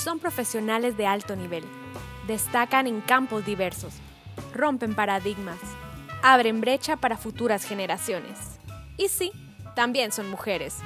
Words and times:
son 0.00 0.18
profesionales 0.18 0.96
de 0.96 1.06
alto 1.06 1.36
nivel. 1.36 1.64
Destacan 2.26 2.86
en 2.86 3.02
campos 3.02 3.44
diversos, 3.44 3.94
rompen 4.54 4.94
paradigmas, 4.94 5.58
abren 6.22 6.60
brecha 6.60 6.96
para 6.96 7.18
futuras 7.18 7.64
generaciones. 7.64 8.38
Y 8.96 9.08
sí, 9.08 9.30
también 9.76 10.10
son 10.10 10.30
mujeres. 10.30 10.78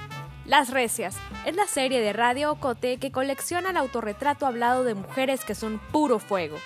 Las 0.47 0.71
Recias 0.71 1.17
es 1.47 1.55
la 1.55 1.67
serie 1.67 2.01
de 2.01 2.13
Radio 2.13 2.53
Ocote 2.53 2.99
que 2.99 3.13
colecciona 3.13 3.71
el 3.71 3.77
autorretrato 3.77 4.47
hablado 4.47 4.85
de 4.85 4.95
mujeres 4.95 5.45
que 5.45 5.55
son 5.55 5.81
puro 5.93 6.19
fuego. 6.19 6.57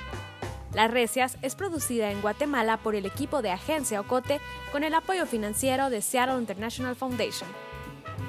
Las 0.73 0.91
Recias 0.91 1.37
es 1.43 1.55
producida 1.55 2.11
en 2.11 2.21
Guatemala 2.21 2.79
por 2.79 2.95
el 2.95 3.07
equipo 3.07 3.43
de 3.43 3.51
Agencia 3.51 4.01
Ocote 4.01 4.41
con 4.73 4.85
el 4.85 4.95
apoyo 4.95 5.27
financiero 5.27 5.91
de 5.91 6.03
Seattle 6.03 6.39
International 6.39 6.97
Foundation. 6.97 7.49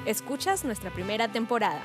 Escuchas 0.04 0.64
nuestra 0.64 0.90
primera 0.90 1.28
temporada. 1.28 1.80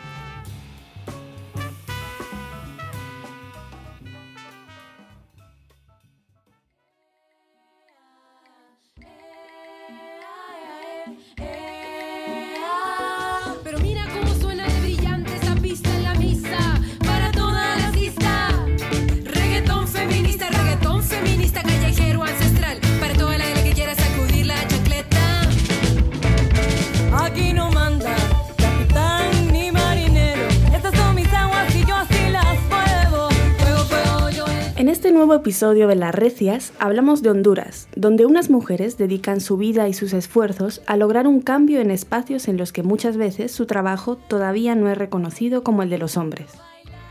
Nuevo 35.16 35.34
episodio 35.34 35.88
de 35.88 35.96
Las 35.96 36.13
Recias 36.13 36.74
hablamos 36.77 37.21
de 37.21 37.30
Honduras, 37.30 37.88
donde 37.96 38.26
unas 38.26 38.49
mujeres 38.49 38.98
dedican 38.98 39.40
su 39.40 39.55
vida 39.55 39.88
y 39.88 39.94
sus 39.94 40.12
esfuerzos 40.12 40.82
a 40.88 40.98
lograr 40.98 41.26
un 41.26 41.40
cambio 41.40 41.80
en 41.80 41.90
espacios 41.90 42.49
en 42.49 42.58
los 42.58 42.74
que 42.74 42.84
muchas 42.84 43.16
veces 43.16 43.54
su 43.54 43.66
trabajo 43.66 44.18
todavía 44.18 44.76
no 44.76 44.91
es 44.91 44.98
reconocido 44.98 45.63
como 45.63 45.84
el 45.84 45.90
de 45.90 45.99
los 45.99 46.18
hombres. 46.18 46.52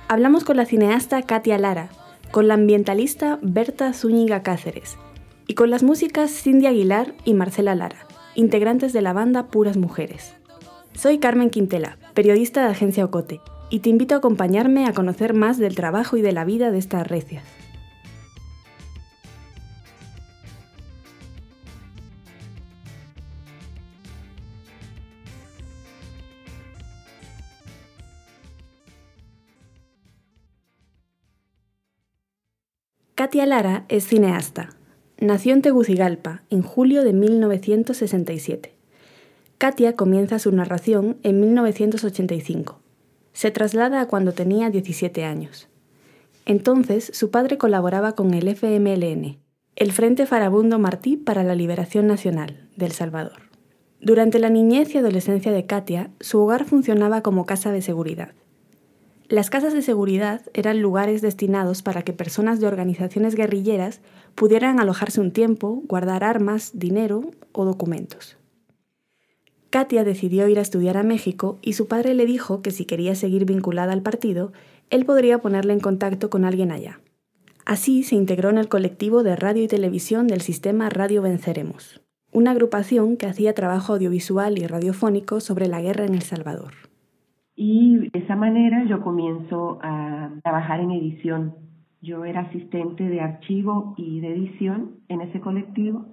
Hablamos 0.07 0.45
con 0.45 0.59
la 0.59 0.67
cineasta 0.67 1.23
Katia 1.23 1.57
Lara, 1.57 1.89
con 2.31 2.47
la 2.47 2.55
ambientalista 2.55 3.39
Berta 3.41 3.95
Zúñiga 3.95 4.43
Cáceres 4.43 4.99
y 5.47 5.55
con 5.55 5.71
las 5.71 5.83
músicas 5.83 6.31
Cindy 6.31 6.67
Aguilar 6.67 7.15
y 7.25 7.33
Marcela 7.33 7.75
Lara, 7.75 8.07
integrantes 8.35 8.93
de 8.93 9.01
la 9.01 9.15
banda 9.15 9.47
Puras 9.47 9.79
Mujeres. 9.79 10.35
Soy 10.93 11.17
Carmen 11.17 11.49
Quintela, 11.49 11.97
periodista 12.13 12.65
de 12.65 12.73
Agencia 12.73 13.07
Ocote, 13.07 13.41
y 13.71 13.79
te 13.79 13.89
invito 13.89 14.15
a 14.15 14.19
acompañarme 14.19 14.85
a 14.85 14.93
conocer 14.93 15.33
más 15.33 15.57
del 15.57 15.75
trabajo 15.75 16.19
y 16.19 16.21
de 16.21 16.33
la 16.33 16.45
vida 16.45 16.71
de 16.71 16.77
estas 16.77 17.09
recias. 17.09 17.54
Katia 33.17 33.47
Lara 33.47 33.85
es 33.89 34.09
cineasta. 34.09 34.71
Nació 35.21 35.53
en 35.53 35.63
Tegucigalpa 35.63 36.43
en 36.51 36.63
julio 36.63 37.05
de 37.05 37.13
1967. 37.13 38.75
Katia 39.57 39.95
comienza 39.95 40.41
su 40.41 40.51
narración 40.51 41.19
en 41.23 41.39
1985. 41.39 42.81
Se 43.33 43.53
traslada 43.53 44.01
a 44.01 44.09
cuando 44.09 44.33
tenía 44.33 44.69
17 44.69 45.25
años. 45.25 45.69
Entonces, 46.45 47.13
su 47.15 47.31
padre 47.31 47.57
colaboraba 47.57 48.17
con 48.17 48.35
el 48.35 48.49
FMLN, 48.49 49.39
el 49.77 49.93
Frente 49.93 50.27
Farabundo 50.27 50.81
Martí 50.81 51.17
para 51.17 51.45
la 51.45 51.55
Liberación 51.55 52.09
Nacional, 52.09 52.69
del 52.75 52.91
Salvador. 52.91 53.43
Durante 54.01 54.41
la 54.41 54.51
niñez 54.51 54.93
y 54.93 54.99
adolescencia 54.99 55.53
de 55.53 55.67
Katia, 55.67 56.11
su 56.19 56.41
hogar 56.41 56.65
funcionaba 56.65 57.21
como 57.21 57.47
casa 57.47 57.71
de 57.71 57.81
seguridad. 57.81 58.33
Las 59.29 59.49
casas 59.49 59.73
de 59.73 59.81
seguridad 59.81 60.43
eran 60.53 60.83
lugares 60.83 61.23
destinados 61.23 61.83
para 61.83 62.03
que 62.03 62.13
personas 62.13 62.61
de 62.61 62.67
organizaciones 62.67 63.35
guerrilleras 63.35 64.01
pudieran 64.35 64.81
alojarse 64.81 65.21
un 65.21 65.33
tiempo, 65.33 65.83
guardar 65.87 66.25
armas, 66.25 66.73
dinero 66.75 67.31
o 67.53 67.65
documentos. 67.65 68.37
Katia 69.71 70.05
decidió 70.05 70.47
ir 70.47 70.59
a 70.59 70.63
estudiar 70.63 70.99
a 70.99 71.03
México 71.03 71.59
y 71.63 71.73
su 71.73 71.89
padre 71.89 72.15
le 72.15 72.27
dijo 72.27 72.61
que 72.61 72.71
si 72.71 72.85
quería 72.85 73.15
seguir 73.15 73.47
vinculada 73.47 73.93
al 73.93 74.03
partido, 74.03 74.53
él 74.91 75.07
podría 75.07 75.39
ponerle 75.39 75.73
en 75.73 75.81
contacto 75.81 76.29
con 76.29 76.45
alguien 76.45 76.71
allá. 76.71 77.01
Así 77.65 78.03
se 78.03 78.15
integró 78.15 78.51
en 78.51 78.59
el 78.59 78.69
colectivo 78.69 79.23
de 79.23 79.37
radio 79.37 79.65
y 79.65 79.69
televisión 79.69 80.27
del 80.29 80.43
sistema 80.43 80.91
Radio 80.91 81.23
Venceremos, 81.23 82.03
una 82.31 82.51
agrupación 82.51 83.17
que 83.17 83.27
hacía 83.27 83.55
trabajo 83.55 83.95
audiovisual 83.95 84.59
y 84.59 84.67
radiofónico 84.67 85.41
sobre 85.41 85.67
la 85.67 85.81
guerra 85.81 86.05
en 86.05 86.15
El 86.15 86.23
Salvador. 86.23 86.94
Y 87.57 88.09
de 88.09 88.19
esa 88.19 88.37
manera 88.37 88.85
yo 88.85 89.01
comienzo 89.01 89.79
a 89.83 90.31
trabajar 90.43 90.81
en 90.81 90.91
edición. 90.91 91.55
Yo 92.03 92.25
era 92.25 92.43
asistente 92.43 93.09
de 93.09 93.21
archivo 93.21 93.95
y 93.97 94.21
de 94.21 94.33
edición 94.35 94.97
en 95.09 95.21
ese 95.21 95.41
colectivo. 95.41 96.07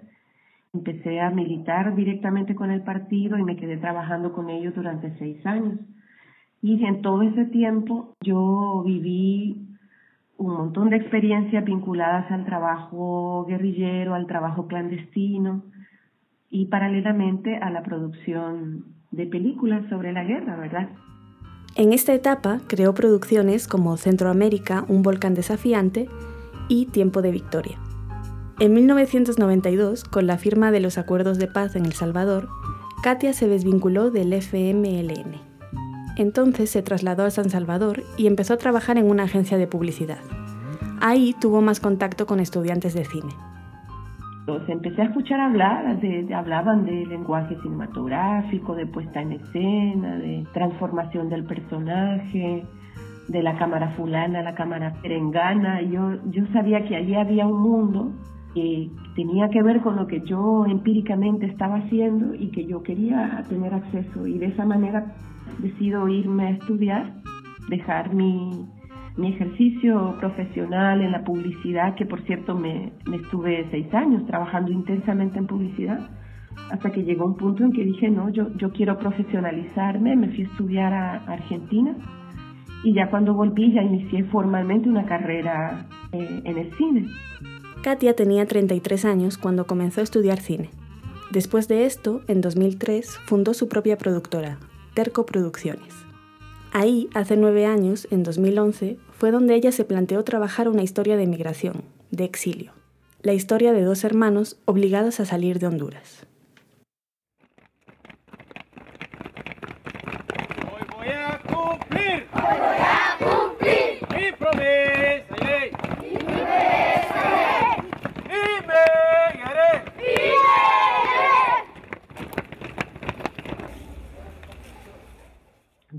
Empecé 0.73 1.19
a 1.19 1.31
militar 1.31 1.95
directamente 1.95 2.55
con 2.55 2.71
el 2.71 2.83
partido 2.83 3.37
y 3.37 3.43
me 3.43 3.57
quedé 3.57 3.77
trabajando 3.77 4.31
con 4.31 4.49
ellos 4.49 4.73
durante 4.75 5.17
seis 5.17 5.45
años. 5.45 5.79
Y 6.61 6.83
en 6.85 7.01
todo 7.01 7.23
ese 7.23 7.45
tiempo 7.45 8.13
yo 8.21 8.83
viví 8.85 9.67
un 10.37 10.53
montón 10.53 10.89
de 10.89 10.97
experiencias 10.97 11.65
vinculadas 11.65 12.31
al 12.31 12.45
trabajo 12.45 13.45
guerrillero, 13.47 14.13
al 14.13 14.27
trabajo 14.27 14.67
clandestino 14.67 15.63
y 16.49 16.67
paralelamente 16.67 17.57
a 17.57 17.69
la 17.69 17.83
producción 17.83 18.85
de 19.11 19.25
películas 19.25 19.87
sobre 19.89 20.13
la 20.13 20.23
guerra, 20.23 20.55
¿verdad? 20.55 20.89
En 21.75 21.93
esta 21.93 22.13
etapa 22.13 22.59
creó 22.67 22.93
producciones 22.93 23.67
como 23.67 23.95
Centroamérica, 23.95 24.83
un 24.89 25.03
volcán 25.03 25.35
desafiante 25.35 26.09
y 26.67 26.87
Tiempo 26.87 27.21
de 27.21 27.31
Victoria. 27.31 27.79
En 28.59 28.73
1992, 28.73 30.03
con 30.03 30.27
la 30.27 30.37
firma 30.37 30.71
de 30.71 30.81
los 30.81 30.97
acuerdos 30.97 31.37
de 31.37 31.47
paz 31.47 31.77
en 31.77 31.85
El 31.85 31.93
Salvador, 31.93 32.49
Katia 33.03 33.31
se 33.31 33.47
desvinculó 33.47 34.11
del 34.11 34.33
FMLN. 34.33 35.39
Entonces 36.17 36.69
se 36.69 36.81
trasladó 36.81 37.23
a 37.23 37.31
San 37.31 37.49
Salvador 37.49 38.03
y 38.17 38.27
empezó 38.27 38.53
a 38.53 38.57
trabajar 38.57 38.97
en 38.97 39.09
una 39.09 39.23
agencia 39.23 39.57
de 39.57 39.67
publicidad. 39.67 40.19
Ahí 40.99 41.33
tuvo 41.39 41.61
más 41.61 41.79
contacto 41.79 42.25
con 42.25 42.41
estudiantes 42.41 42.93
de 42.93 43.05
cine 43.05 43.33
empecé 44.67 45.01
a 45.01 45.05
escuchar 45.05 45.39
hablar, 45.39 45.99
de, 45.99 46.33
hablaban 46.33 46.85
de 46.85 47.05
lenguaje 47.05 47.55
cinematográfico, 47.61 48.75
de 48.75 48.85
puesta 48.87 49.21
en 49.21 49.33
escena, 49.33 50.17
de 50.17 50.45
transformación 50.53 51.29
del 51.29 51.45
personaje, 51.45 52.65
de 53.27 53.43
la 53.43 53.57
cámara 53.57 53.89
fulana, 53.91 54.41
la 54.41 54.55
cámara 54.55 54.93
perengana. 55.01 55.81
Yo, 55.81 56.15
yo 56.31 56.45
sabía 56.53 56.85
que 56.85 56.95
allí 56.95 57.15
había 57.15 57.45
un 57.45 57.61
mundo 57.61 58.11
que 58.53 58.89
tenía 59.15 59.49
que 59.49 59.63
ver 59.63 59.81
con 59.81 59.95
lo 59.95 60.07
que 60.07 60.21
yo 60.21 60.65
empíricamente 60.65 61.45
estaba 61.45 61.77
haciendo 61.77 62.35
y 62.35 62.49
que 62.49 62.65
yo 62.65 62.83
quería 62.83 63.43
tener 63.47 63.73
acceso. 63.73 64.27
Y 64.27 64.37
de 64.37 64.47
esa 64.47 64.65
manera 64.65 65.13
decido 65.59 66.07
irme 66.07 66.47
a 66.47 66.49
estudiar, 66.51 67.13
dejar 67.69 68.13
mi, 68.13 68.65
mi 69.17 69.29
ejercicio 69.29 70.15
profesional 70.19 71.01
en 71.01 71.11
la 71.11 71.23
publicidad, 71.23 71.95
que 71.95 72.05
por 72.05 72.21
cierto 72.21 72.55
me, 72.55 72.93
estuve 73.13 73.67
seis 73.71 73.93
años 73.93 74.25
trabajando 74.25 74.71
intensamente 74.71 75.37
en 75.39 75.47
publicidad, 75.47 76.09
hasta 76.71 76.91
que 76.91 77.03
llegó 77.03 77.25
un 77.25 77.35
punto 77.35 77.63
en 77.63 77.71
que 77.71 77.83
dije, 77.83 78.09
no, 78.09 78.29
yo, 78.29 78.53
yo 78.57 78.71
quiero 78.71 78.97
profesionalizarme, 78.97 80.15
me 80.15 80.29
fui 80.29 80.43
a 80.43 80.47
estudiar 80.47 80.93
a 80.93 81.15
Argentina 81.25 81.95
y 82.83 82.93
ya 82.93 83.09
cuando 83.09 83.33
volví 83.33 83.73
ya 83.73 83.83
inicié 83.83 84.23
formalmente 84.25 84.89
una 84.89 85.05
carrera 85.05 85.87
eh, 86.11 86.41
en 86.43 86.57
el 86.57 86.73
cine. 86.77 87.07
Katia 87.83 88.15
tenía 88.15 88.45
33 88.45 89.05
años 89.05 89.37
cuando 89.37 89.65
comenzó 89.65 90.01
a 90.01 90.03
estudiar 90.03 90.39
cine. 90.39 90.69
Después 91.31 91.67
de 91.67 91.85
esto, 91.85 92.21
en 92.27 92.41
2003, 92.41 93.19
fundó 93.25 93.53
su 93.53 93.69
propia 93.69 93.97
productora, 93.97 94.57
Terco 94.93 95.25
Producciones. 95.25 96.10
Ahí, 96.73 97.09
hace 97.13 97.35
nueve 97.35 97.65
años, 97.65 98.07
en 98.11 98.23
2011, 98.23 98.97
fue 99.11 99.31
donde 99.31 99.55
ella 99.55 99.73
se 99.73 99.83
planteó 99.83 100.23
trabajar 100.23 100.69
una 100.69 100.83
historia 100.83 101.17
de 101.17 101.27
migración, 101.27 101.83
de 102.11 102.23
exilio, 102.23 102.71
la 103.21 103.33
historia 103.33 103.73
de 103.73 103.83
dos 103.83 104.05
hermanos 104.05 104.57
obligados 104.63 105.19
a 105.19 105.25
salir 105.25 105.59
de 105.59 105.67
Honduras. 105.67 106.25
Hoy 110.71 110.81
voy 110.95 111.07
a 111.09 111.41
cumplir. 111.41 112.27
Hoy 112.33 112.57
voy 112.57 112.77
a 112.79 113.17
cumplir. 113.19 114.07
Mi 114.15 114.31
promesa. 114.31 115.01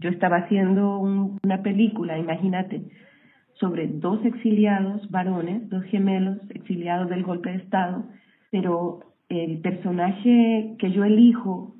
Yo 0.02 0.10
estaba 0.10 0.38
haciendo 0.38 0.98
una 0.98 1.62
película, 1.62 2.18
imagínate, 2.18 2.82
sobre 3.60 3.86
dos 3.86 4.24
exiliados 4.24 5.08
varones, 5.10 5.68
dos 5.70 5.84
gemelos 5.84 6.38
exiliados 6.50 7.08
del 7.08 7.22
golpe 7.22 7.50
de 7.50 7.58
Estado, 7.58 8.04
pero 8.50 9.00
el 9.28 9.60
personaje 9.60 10.74
que 10.80 10.90
yo 10.90 11.04
elijo 11.04 11.76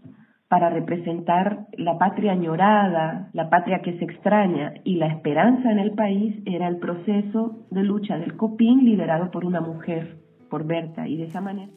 para 0.46 0.70
representar 0.70 1.66
la 1.76 1.98
patria 1.98 2.32
añorada, 2.32 3.30
la 3.32 3.50
patria 3.50 3.80
que 3.82 3.98
se 3.98 4.04
extraña 4.04 4.74
y 4.84 4.96
la 4.96 5.08
esperanza 5.08 5.72
en 5.72 5.80
el 5.80 5.92
país 5.92 6.36
era 6.44 6.68
el 6.68 6.76
proceso 6.76 7.66
de 7.70 7.82
lucha 7.82 8.18
del 8.18 8.36
COPIN 8.36 8.84
liderado 8.84 9.32
por 9.32 9.44
una 9.44 9.60
mujer, 9.60 10.18
por 10.48 10.64
Berta, 10.64 11.08
y 11.08 11.16
de 11.16 11.24
esa 11.24 11.40
manera. 11.40 11.72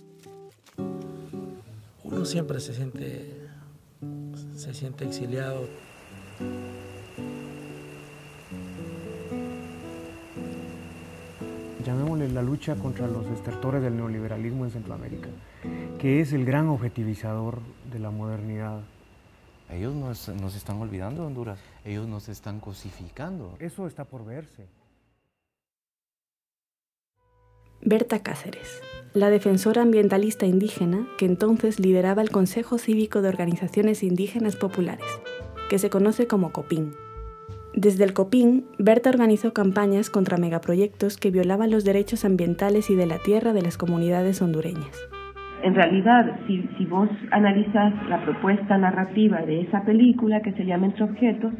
Uno 2.03 2.23
siempre 2.25 2.59
se 2.59 2.73
siente, 2.73 3.47
se 4.53 4.73
siente 4.73 5.05
exiliado. 5.05 5.94
Llamémosle 11.85 12.29
la 12.29 12.41
lucha 12.41 12.75
contra 12.75 13.07
los 13.07 13.25
estertores 13.27 13.81
del 13.81 13.95
neoliberalismo 13.95 14.65
en 14.65 14.71
Centroamérica, 14.71 15.29
que 15.99 16.19
es 16.19 16.33
el 16.33 16.45
gran 16.45 16.67
objetivizador 16.67 17.59
de 17.91 17.99
la 17.99 18.09
modernidad. 18.09 18.81
Ellos 19.69 19.93
nos, 19.93 20.29
nos 20.29 20.55
están 20.55 20.77
olvidando, 20.81 21.25
Honduras. 21.25 21.59
Ellos 21.83 22.07
nos 22.07 22.27
están 22.29 22.59
cosificando. 22.59 23.55
Eso 23.59 23.87
está 23.87 24.03
por 24.03 24.25
verse. 24.25 24.67
Berta 27.81 28.23
Cáceres, 28.23 28.81
la 29.13 29.29
defensora 29.29 29.83
ambientalista 29.83 30.47
indígena 30.47 31.07
que 31.19 31.25
entonces 31.25 31.79
lideraba 31.79 32.23
el 32.23 32.31
Consejo 32.31 32.79
Cívico 32.79 33.21
de 33.21 33.29
Organizaciones 33.29 34.01
Indígenas 34.01 34.55
Populares, 34.55 35.05
que 35.69 35.79
se 35.79 35.89
conoce 35.89 36.27
como 36.27 36.51
COPIN. 36.51 36.93
Desde 37.73 38.05
el 38.05 38.13
COPIN, 38.13 38.63
Berta 38.79 39.09
organizó 39.09 39.51
campañas 39.51 40.09
contra 40.09 40.37
megaproyectos 40.37 41.17
que 41.17 41.29
violaban 41.29 41.71
los 41.71 41.83
derechos 41.83 42.23
ambientales 42.23 42.89
y 42.89 42.95
de 42.95 43.05
la 43.05 43.17
tierra 43.17 43.51
de 43.51 43.61
las 43.61 43.77
comunidades 43.77 44.41
hondureñas. 44.41 45.09
En 45.61 45.75
realidad, 45.75 46.39
si, 46.47 46.61
si 46.77 46.85
vos 46.85 47.09
analizas 47.31 47.93
la 48.07 48.23
propuesta 48.23 48.77
narrativa 48.77 49.41
de 49.41 49.61
esa 49.61 49.83
película 49.83 50.41
que 50.41 50.53
se 50.53 50.65
llama 50.65 50.85
Entre 50.85 51.03
Objetos, 51.03 51.53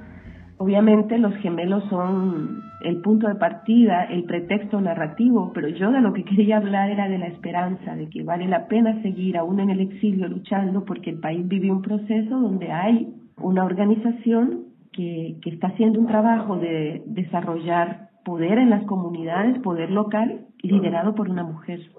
obviamente 0.58 1.18
los 1.18 1.36
gemelos 1.38 1.84
son 1.90 2.62
el 2.81 3.01
punto 3.01 3.28
de 3.28 3.36
partida, 3.36 4.06
el 4.06 4.24
pretexto 4.24 4.80
narrativo, 4.80 5.51
pero 5.54 5.68
yo 5.69 5.92
de 5.92 6.01
lo 6.01 6.13
que 6.13 6.24
quería 6.24 6.58
hablar 6.58 6.92
era 6.92 7.10
de 7.10 7.18
la 7.18 7.28
esperanza, 7.28 7.96
de 7.96 8.08
que 8.10 8.24
vale 8.24 8.48
la 8.48 8.68
pena 8.68 9.01
seguir 9.01 9.38
aún 9.38 9.60
en 9.60 9.69
el 9.69 9.81
exilio 9.81 10.28
luchando 10.28 10.86
porque 10.86 11.10
el 11.10 11.19
país 11.19 11.46
vive 11.48 11.72
un 11.72 11.81
proceso 11.81 12.40
donde 12.40 12.72
hay 12.72 13.13
una 13.38 13.66
organización 13.66 14.66
que, 14.92 15.38
está 15.46 15.68
haciendo 15.68 16.00
un 16.00 16.08
trabajo 16.08 16.58
de 16.58 17.04
desarrollar 17.06 18.10
poder 18.24 18.58
en 18.58 18.70
las 18.70 18.86
comunidades, 18.86 19.60
poder 19.60 19.92
local, 19.92 20.48
liderado 20.62 21.14
por 21.14 21.30
una 21.30 21.44
mujer. 21.44 21.92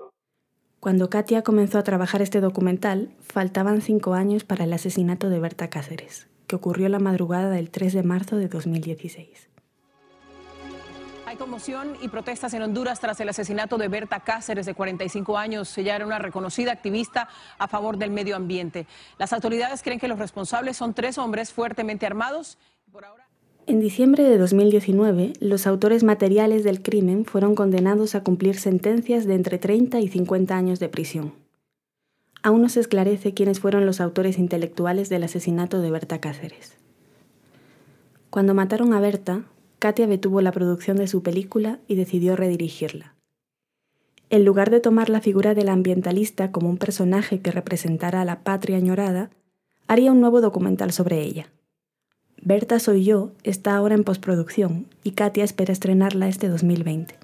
Cuando 0.80 1.08
Katia 1.08 1.42
comenzó 1.42 1.78
a 1.78 1.82
trabajar 1.82 2.22
este 2.22 2.40
documental, 2.40 3.10
faltaban 3.20 3.80
cinco 3.80 4.14
años 4.14 4.44
para 4.44 4.64
el 4.64 4.72
asesinato 4.72 5.30
de 5.30 5.40
Berta 5.40 5.68
Cáceres, 5.68 6.28
que 6.46 6.56
ocurrió 6.56 6.88
la 6.88 6.98
madrugada 6.98 7.50
del 7.50 7.70
3 7.70 7.92
de 7.92 8.02
marzo 8.02 8.36
de 8.36 8.48
2016. 8.48 9.50
Hay 11.26 11.36
conmoción 11.36 11.96
y 12.00 12.08
protestas 12.08 12.54
en 12.54 12.62
Honduras 12.62 13.00
tras 13.00 13.20
el 13.20 13.28
asesinato 13.28 13.78
de 13.78 13.88
Berta 13.88 14.20
Cáceres, 14.20 14.64
de 14.64 14.74
45 14.74 15.36
años. 15.36 15.76
Ella 15.76 15.96
era 15.96 16.06
una 16.06 16.20
reconocida 16.20 16.70
activista 16.72 17.28
a 17.58 17.66
favor 17.66 17.98
del 17.98 18.10
medio 18.10 18.36
ambiente. 18.36 18.86
Las 19.18 19.32
autoridades 19.32 19.82
creen 19.82 19.98
que 19.98 20.08
los 20.08 20.20
responsables 20.20 20.76
son 20.76 20.94
tres 20.94 21.18
hombres 21.18 21.52
fuertemente 21.52 22.06
armados 22.06 22.58
en 23.68 23.80
diciembre 23.80 24.22
de 24.22 24.38
2019, 24.38 25.32
los 25.40 25.66
autores 25.66 26.04
materiales 26.04 26.62
del 26.62 26.82
crimen 26.82 27.24
fueron 27.24 27.56
condenados 27.56 28.14
a 28.14 28.22
cumplir 28.22 28.60
sentencias 28.60 29.26
de 29.26 29.34
entre 29.34 29.58
30 29.58 29.98
y 29.98 30.06
50 30.06 30.56
años 30.56 30.78
de 30.78 30.88
prisión. 30.88 31.32
Aún 32.44 32.62
no 32.62 32.68
se 32.68 32.78
esclarece 32.78 33.34
quiénes 33.34 33.58
fueron 33.58 33.84
los 33.84 34.00
autores 34.00 34.38
intelectuales 34.38 35.08
del 35.08 35.24
asesinato 35.24 35.80
de 35.80 35.90
Berta 35.90 36.20
Cáceres. 36.20 36.76
Cuando 38.30 38.54
mataron 38.54 38.94
a 38.94 39.00
Berta, 39.00 39.42
Katia 39.78 40.06
detuvo 40.06 40.40
la 40.40 40.52
producción 40.52 40.96
de 40.96 41.06
su 41.06 41.22
película 41.22 41.78
y 41.86 41.96
decidió 41.96 42.36
redirigirla. 42.36 43.14
En 44.30 44.44
lugar 44.44 44.70
de 44.70 44.80
tomar 44.80 45.08
la 45.08 45.20
figura 45.20 45.54
del 45.54 45.68
ambientalista 45.68 46.50
como 46.50 46.68
un 46.68 46.78
personaje 46.78 47.40
que 47.40 47.52
representara 47.52 48.22
a 48.22 48.24
la 48.24 48.40
patria 48.40 48.76
añorada, 48.78 49.30
haría 49.86 50.10
un 50.10 50.20
nuevo 50.20 50.40
documental 50.40 50.92
sobre 50.92 51.22
ella. 51.22 51.48
Berta 52.42 52.78
Soy 52.80 53.04
Yo 53.04 53.32
está 53.44 53.76
ahora 53.76 53.94
en 53.94 54.04
postproducción 54.04 54.86
y 55.04 55.12
Katia 55.12 55.44
espera 55.44 55.72
estrenarla 55.72 56.28
este 56.28 56.48
2020. 56.48 57.14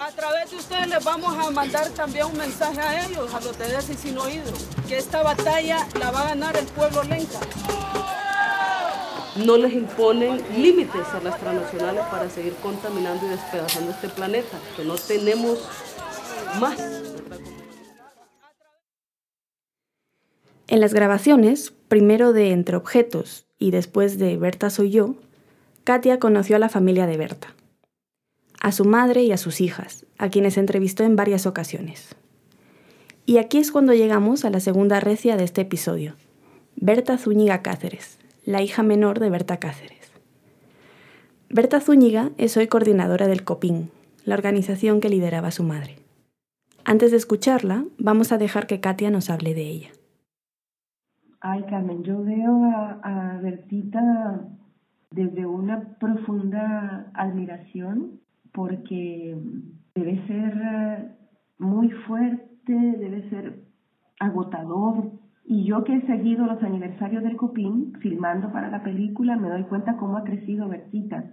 A 0.00 0.10
través 0.10 0.50
de 0.50 0.56
ustedes 0.56 0.88
les 0.88 1.04
vamos 1.04 1.34
a 1.34 1.50
mandar 1.50 1.88
también 1.90 2.26
un 2.26 2.36
mensaje 2.36 2.80
a 2.80 3.06
ellos, 3.06 3.32
a 3.32 3.40
los 3.40 3.58
de 3.58 3.64
y 3.64 3.96
sin 3.96 4.16
que 4.86 4.98
esta 4.98 5.22
batalla 5.22 5.78
la 5.98 6.10
va 6.10 6.20
a 6.20 6.28
ganar 6.28 6.56
el 6.56 6.66
pueblo 6.66 7.02
lenca. 7.04 7.40
No 9.36 9.56
les 9.56 9.72
imponen 9.72 10.40
límites 10.56 11.08
a 11.12 11.20
las 11.20 11.40
transnacionales 11.40 12.04
para 12.04 12.30
seguir 12.30 12.54
contaminando 12.62 13.26
y 13.26 13.30
despedazando 13.30 13.90
este 13.90 14.08
planeta, 14.08 14.58
que 14.76 14.84
no 14.84 14.94
tenemos 14.94 15.58
más. 16.60 16.78
En 20.68 20.80
las 20.80 20.94
grabaciones, 20.94 21.72
primero 21.88 22.32
de 22.32 22.52
Entre 22.52 22.76
Objetos 22.76 23.46
y 23.58 23.72
después 23.72 24.18
de 24.18 24.36
Berta 24.36 24.70
Soy 24.70 24.90
Yo, 24.90 25.16
Katia 25.82 26.18
conoció 26.18 26.56
a 26.56 26.60
la 26.60 26.68
familia 26.68 27.06
de 27.06 27.16
Berta, 27.16 27.54
a 28.60 28.72
su 28.72 28.84
madre 28.84 29.24
y 29.24 29.32
a 29.32 29.36
sus 29.36 29.60
hijas, 29.60 30.06
a 30.16 30.30
quienes 30.30 30.56
entrevistó 30.56 31.02
en 31.02 31.16
varias 31.16 31.46
ocasiones. 31.46 32.14
Y 33.26 33.38
aquí 33.38 33.58
es 33.58 33.72
cuando 33.72 33.94
llegamos 33.94 34.44
a 34.44 34.50
la 34.50 34.60
segunda 34.60 35.00
recia 35.00 35.36
de 35.36 35.44
este 35.44 35.62
episodio, 35.62 36.14
Berta 36.76 37.18
Zúñiga 37.18 37.62
Cáceres, 37.62 38.18
la 38.44 38.62
hija 38.62 38.82
menor 38.82 39.20
de 39.20 39.30
Berta 39.30 39.58
Cáceres. 39.58 40.12
Berta 41.48 41.80
Zúñiga 41.80 42.30
es 42.36 42.56
hoy 42.56 42.66
coordinadora 42.66 43.26
del 43.26 43.44
COPIN, 43.44 43.90
la 44.24 44.34
organización 44.34 45.00
que 45.00 45.08
lideraba 45.08 45.50
su 45.50 45.62
madre. 45.62 45.96
Antes 46.84 47.10
de 47.10 47.16
escucharla, 47.16 47.84
vamos 47.98 48.32
a 48.32 48.38
dejar 48.38 48.66
que 48.66 48.80
Katia 48.80 49.10
nos 49.10 49.30
hable 49.30 49.54
de 49.54 49.62
ella. 49.62 49.90
Ay, 51.40 51.64
Carmen, 51.68 52.02
yo 52.02 52.22
veo 52.22 52.64
a, 53.02 53.38
Bertita 53.42 54.48
desde 55.10 55.46
una 55.46 55.96
profunda 55.98 57.10
admiración 57.14 58.20
porque 58.52 59.36
debe 59.94 60.26
ser 60.26 60.54
eh, 60.56 61.08
muy 61.58 61.90
fuerte, 61.90 62.72
debe 62.72 63.28
ser 63.30 63.64
agotador. 64.18 65.12
Y 65.46 65.64
yo 65.64 65.84
que 65.84 65.96
he 65.96 66.06
seguido 66.06 66.46
los 66.46 66.62
aniversarios 66.62 67.22
del 67.22 67.36
Copín, 67.36 67.92
filmando 68.00 68.50
para 68.50 68.70
la 68.70 68.82
película, 68.82 69.36
me 69.36 69.50
doy 69.50 69.64
cuenta 69.64 69.96
cómo 69.96 70.16
ha 70.16 70.24
crecido 70.24 70.68
Bertita. 70.68 71.32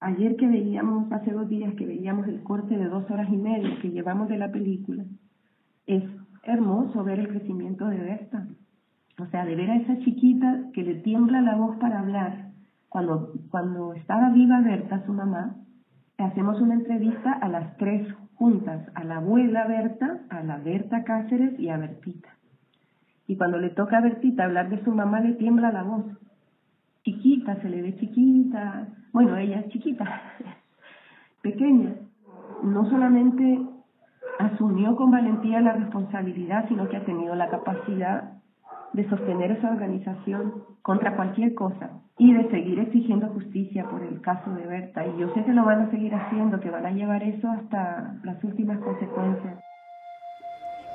Ayer 0.00 0.34
que 0.34 0.48
veíamos, 0.48 1.10
hace 1.12 1.30
dos 1.30 1.48
días 1.48 1.72
que 1.74 1.86
veíamos 1.86 2.26
el 2.26 2.42
corte 2.42 2.76
de 2.76 2.86
dos 2.86 3.08
horas 3.08 3.28
y 3.30 3.36
media 3.36 3.78
que 3.80 3.92
llevamos 3.92 4.28
de 4.28 4.36
la 4.36 4.50
película, 4.50 5.04
es 5.86 6.02
hermoso 6.42 7.04
ver 7.04 7.20
el 7.20 7.28
crecimiento 7.28 7.86
de 7.86 7.98
Berta. 7.98 8.48
O 9.20 9.26
sea, 9.26 9.44
de 9.44 9.54
ver 9.54 9.70
a 9.70 9.76
esa 9.76 9.98
chiquita 10.00 10.70
que 10.72 10.82
le 10.82 10.96
tiembla 10.96 11.40
la 11.40 11.54
voz 11.54 11.76
para 11.76 12.00
hablar. 12.00 12.50
Cuando, 12.88 13.32
cuando 13.50 13.94
estaba 13.94 14.30
viva 14.30 14.60
Berta, 14.60 15.06
su 15.06 15.12
mamá, 15.12 15.56
hacemos 16.18 16.60
una 16.60 16.74
entrevista 16.74 17.32
a 17.32 17.48
las 17.48 17.76
tres 17.76 18.12
juntas, 18.34 18.88
a 18.94 19.04
la 19.04 19.18
abuela 19.18 19.68
Berta, 19.68 20.22
a 20.30 20.42
la 20.42 20.58
Berta 20.58 21.04
Cáceres 21.04 21.58
y 21.60 21.68
a 21.68 21.76
Bertita. 21.76 22.30
Y 23.32 23.36
cuando 23.38 23.56
le 23.56 23.70
toca 23.70 23.96
a 23.96 24.02
Bertita 24.02 24.44
hablar 24.44 24.68
de 24.68 24.84
su 24.84 24.92
mamá, 24.92 25.20
le 25.20 25.32
tiembla 25.32 25.72
la 25.72 25.84
voz. 25.84 26.04
Chiquita, 27.02 27.56
se 27.62 27.70
le 27.70 27.80
ve 27.80 27.96
chiquita. 27.96 28.88
Bueno, 29.10 29.38
ella 29.38 29.60
es 29.60 29.68
chiquita, 29.70 30.04
pequeña. 31.42 31.94
No 32.62 32.84
solamente 32.90 33.58
asumió 34.38 34.96
con 34.96 35.10
valentía 35.10 35.62
la 35.62 35.72
responsabilidad, 35.72 36.68
sino 36.68 36.90
que 36.90 36.98
ha 36.98 37.06
tenido 37.06 37.34
la 37.34 37.48
capacidad 37.48 38.34
de 38.92 39.08
sostener 39.08 39.52
esa 39.52 39.70
organización 39.70 40.52
contra 40.82 41.16
cualquier 41.16 41.54
cosa 41.54 42.02
y 42.18 42.34
de 42.34 42.50
seguir 42.50 42.80
exigiendo 42.80 43.28
justicia 43.28 43.88
por 43.88 44.02
el 44.02 44.20
caso 44.20 44.52
de 44.52 44.66
Berta. 44.66 45.06
Y 45.06 45.18
yo 45.18 45.32
sé 45.32 45.42
que 45.42 45.54
lo 45.54 45.64
van 45.64 45.80
a 45.80 45.90
seguir 45.90 46.14
haciendo, 46.14 46.60
que 46.60 46.68
van 46.68 46.84
a 46.84 46.90
llevar 46.90 47.22
eso 47.22 47.48
hasta 47.48 48.14
las 48.24 48.44
últimas 48.44 48.78
consecuencias. 48.80 49.58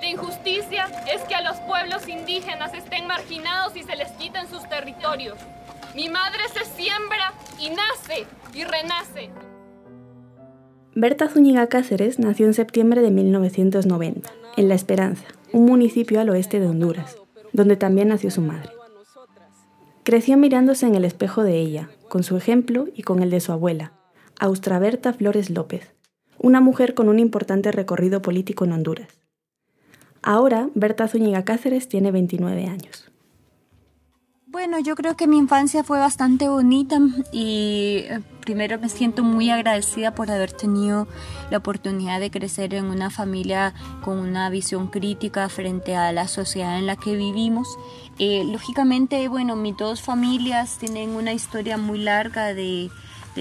La 0.08 0.12
injusticia 0.12 0.86
es 1.14 1.22
que 1.24 1.36
a 1.36 1.42
los 1.42 1.58
pueblos 1.68 2.08
indígenas 2.08 2.74
estén 2.74 3.08
marginados 3.08 3.76
y 3.76 3.84
se 3.84 3.94
les 3.98 4.10
quiten 4.14 4.48
sus 4.48 4.64
territorios. 4.70 5.38
Mi 5.96 6.08
madre 6.08 6.40
se 6.54 6.64
siembra 6.64 7.34
y 7.60 7.72
nace 7.72 8.26
y 8.54 8.64
renace. 8.64 9.30
Berta 10.96 11.28
Zúñiga 11.28 11.68
Cáceres 11.68 12.20
nació 12.20 12.46
en 12.46 12.54
septiembre 12.54 13.02
de 13.02 13.12
1990, 13.12 14.32
en 14.56 14.70
La 14.70 14.76
Esperanza, 14.76 15.26
un 15.52 15.66
municipio 15.66 16.22
al 16.22 16.30
oeste 16.30 16.62
de 16.62 16.68
Honduras 16.68 17.18
donde 17.52 17.76
también 17.76 18.08
nació 18.08 18.32
su 18.32 18.40
madre. 18.40 18.70
Creció 20.04 20.38
mirándose 20.38 20.86
en 20.86 20.96
el 20.96 21.04
espejo 21.04 21.44
de 21.44 21.60
ella, 21.60 21.90
con 22.08 22.24
su 22.24 22.38
ejemplo 22.38 22.88
y 22.96 23.02
con 23.02 23.22
el 23.22 23.30
de 23.30 23.42
su 23.42 23.52
abuela, 23.52 23.92
Austraberta 24.40 25.12
Flores 25.12 25.50
López, 25.50 25.92
una 26.38 26.62
mujer 26.62 26.94
con 26.94 27.10
un 27.10 27.20
importante 27.20 27.74
recorrido 27.74 28.22
político 28.22 28.64
en 28.64 28.72
Honduras. 28.72 29.26
Ahora, 30.27 30.67
Berta 30.75 31.07
Zúñiga 31.07 31.46
Cáceres 31.46 31.88
tiene 31.88 32.12
29 32.12 32.65
años. 32.65 33.10
Bueno, 34.46 34.77
yo 34.77 34.93
creo 34.96 35.15
que 35.15 35.25
mi 35.25 35.38
infancia 35.38 35.86
fue 35.86 36.00
bastante 36.00 36.50
bonita 36.50 37.00
y 37.31 38.00
eh, 38.10 38.19
primero 38.41 38.77
me 38.77 38.89
siento 38.89 39.24
muy 39.24 39.50
agradecida 39.51 40.13
por 40.13 40.29
haber 40.29 40.51
tenido 40.51 41.07
la 41.50 41.60
oportunidad 41.60 42.19
de 42.19 42.29
crecer 42.29 42.74
en 42.74 42.88
una 42.88 43.10
familia 43.10 43.74
con 44.03 44.19
una 44.19 44.50
visión 44.50 44.88
crítica 44.88 45.48
frente 45.48 45.96
a 45.96 46.12
la 46.12 46.27
sociedad 46.27 46.77
en 46.77 46.88
la 46.88 46.98
que 46.98 47.15
vivimos. 47.15 47.77
Eh, 48.19 48.43
lógicamente, 48.43 49.25
bueno, 49.29 49.55
mis 49.55 49.77
dos 49.77 50.01
familias 50.01 50.77
tienen 50.77 51.12
una 51.12 51.31
historia 51.31 51.77
muy 51.77 52.00
larga 52.00 52.53
de, 52.53 52.91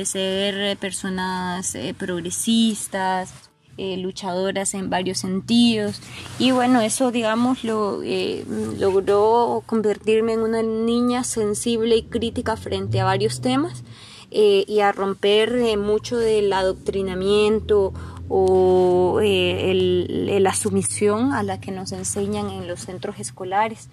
ser 0.04 0.78
personas 0.78 1.74
eh, 1.74 1.94
progresistas, 1.98 3.45
eh, 3.78 3.98
luchadoras 3.98 4.72
en 4.72 4.88
varios 4.88 5.18
sentidos. 5.18 6.00
Y 6.38 6.50
bueno 6.50 6.80
eso 6.80 7.10
digamos 7.10 7.62
lo 7.62 8.02
eh, 8.02 8.42
logró 8.78 9.62
convertirme 9.66 10.32
en 10.32 10.40
una 10.40 10.62
niña 10.62 11.24
sensible 11.24 11.94
y 11.94 12.02
crítica 12.04 12.56
frente 12.56 13.00
a 13.00 13.04
varios 13.04 13.42
temas 13.42 13.84
eh, 14.30 14.64
y 14.66 14.80
a 14.80 14.92
romper 14.92 15.76
mucho 15.76 16.16
del 16.16 16.50
adoctrinamiento 16.54 17.92
o 18.30 19.20
la 19.20 20.54
sumisión 20.54 21.34
a 21.34 21.42
la 21.42 21.60
que 21.60 21.70
nos 21.70 21.92
enseñan 21.92 22.48
en 22.48 22.66
los 22.68 22.80
centros 22.80 23.18
escolares. 23.18 23.90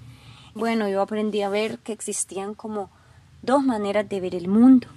Bueno 0.55 0.87
yo 0.87 1.01
aprendí 1.01 1.41
a 1.41 1.49
ver 1.49 1.79
que 1.79 1.91
existían 1.91 2.53
como 2.53 2.89
dos 3.41 3.65
maneras 3.65 4.07
de 4.07 4.21
ver 4.21 4.33
el 4.33 4.47
mundo 4.47 4.87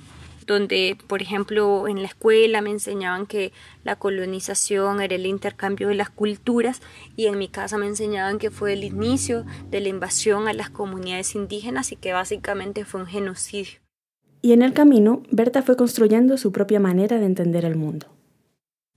donde, 0.47 0.97
por 1.07 1.23
ejemplo, 1.23 1.89
en 1.89 2.03
la 2.03 2.09
escuela 2.09 2.61
me 2.61 2.71
enseñaban 2.71 3.27
que 3.27 3.53
la 3.85 3.97
colonización 3.97 5.01
era 5.01 5.15
el 5.15 5.27
intercambio 5.27 5.89
de 5.89 5.95
las 5.95 6.11
culturas 6.11 6.81
y 7.17 7.27
en 7.27 7.39
mi 7.39 7.49
casa 7.49 7.79
me 7.79 7.87
enseñaban 7.87 8.39
que 8.39 8.51
fue 8.51 8.73
el 8.73 8.85
inicio 8.85 9.45
de 9.71 9.81
la 9.81 9.89
invasión 9.89 10.49
a 10.49 10.53
las 10.53 10.71
comunidades 10.71 11.35
indígenas 11.35 11.93
y 11.93 11.97
que 11.97 12.13
básicamente 12.13 12.85
fue 12.85 13.01
un 13.01 13.07
genocidio. 13.07 13.81
Y 14.43 14.53
en 14.53 14.63
el 14.63 14.73
camino, 14.73 15.23
Berta 15.31 15.63
fue 15.63 15.77
construyendo 15.77 16.37
su 16.37 16.53
propia 16.53 16.79
manera 16.79 17.19
de 17.19 17.27
entender 17.27 17.65
el 17.65 17.75
mundo 17.75 18.17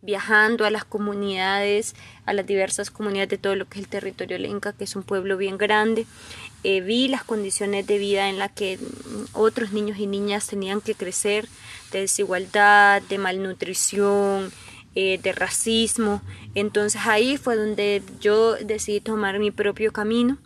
viajando 0.01 0.65
a 0.65 0.69
las 0.69 0.85
comunidades, 0.85 1.95
a 2.25 2.33
las 2.33 2.45
diversas 2.45 2.89
comunidades 2.89 3.29
de 3.29 3.37
todo 3.37 3.55
lo 3.55 3.67
que 3.67 3.79
es 3.79 3.85
el 3.85 3.89
territorio 3.89 4.37
lenca, 4.37 4.73
que 4.73 4.85
es 4.85 4.95
un 4.95 5.03
pueblo 5.03 5.37
bien 5.37 5.57
grande. 5.57 6.05
Eh, 6.63 6.81
vi 6.81 7.07
las 7.07 7.23
condiciones 7.23 7.87
de 7.87 7.97
vida 7.97 8.29
en 8.29 8.37
las 8.37 8.51
que 8.51 8.79
otros 9.33 9.71
niños 9.71 9.97
y 9.97 10.07
niñas 10.07 10.47
tenían 10.47 10.81
que 10.81 10.95
crecer, 10.95 11.47
de 11.91 12.01
desigualdad, 12.01 13.01
de 13.03 13.17
malnutrición, 13.17 14.51
eh, 14.95 15.19
de 15.21 15.31
racismo. 15.31 16.21
Entonces 16.55 17.01
ahí 17.05 17.37
fue 17.37 17.55
donde 17.55 18.01
yo 18.19 18.55
decidí 18.55 18.99
tomar 18.99 19.39
mi 19.39 19.51
propio 19.51 19.91
camino. 19.91 20.37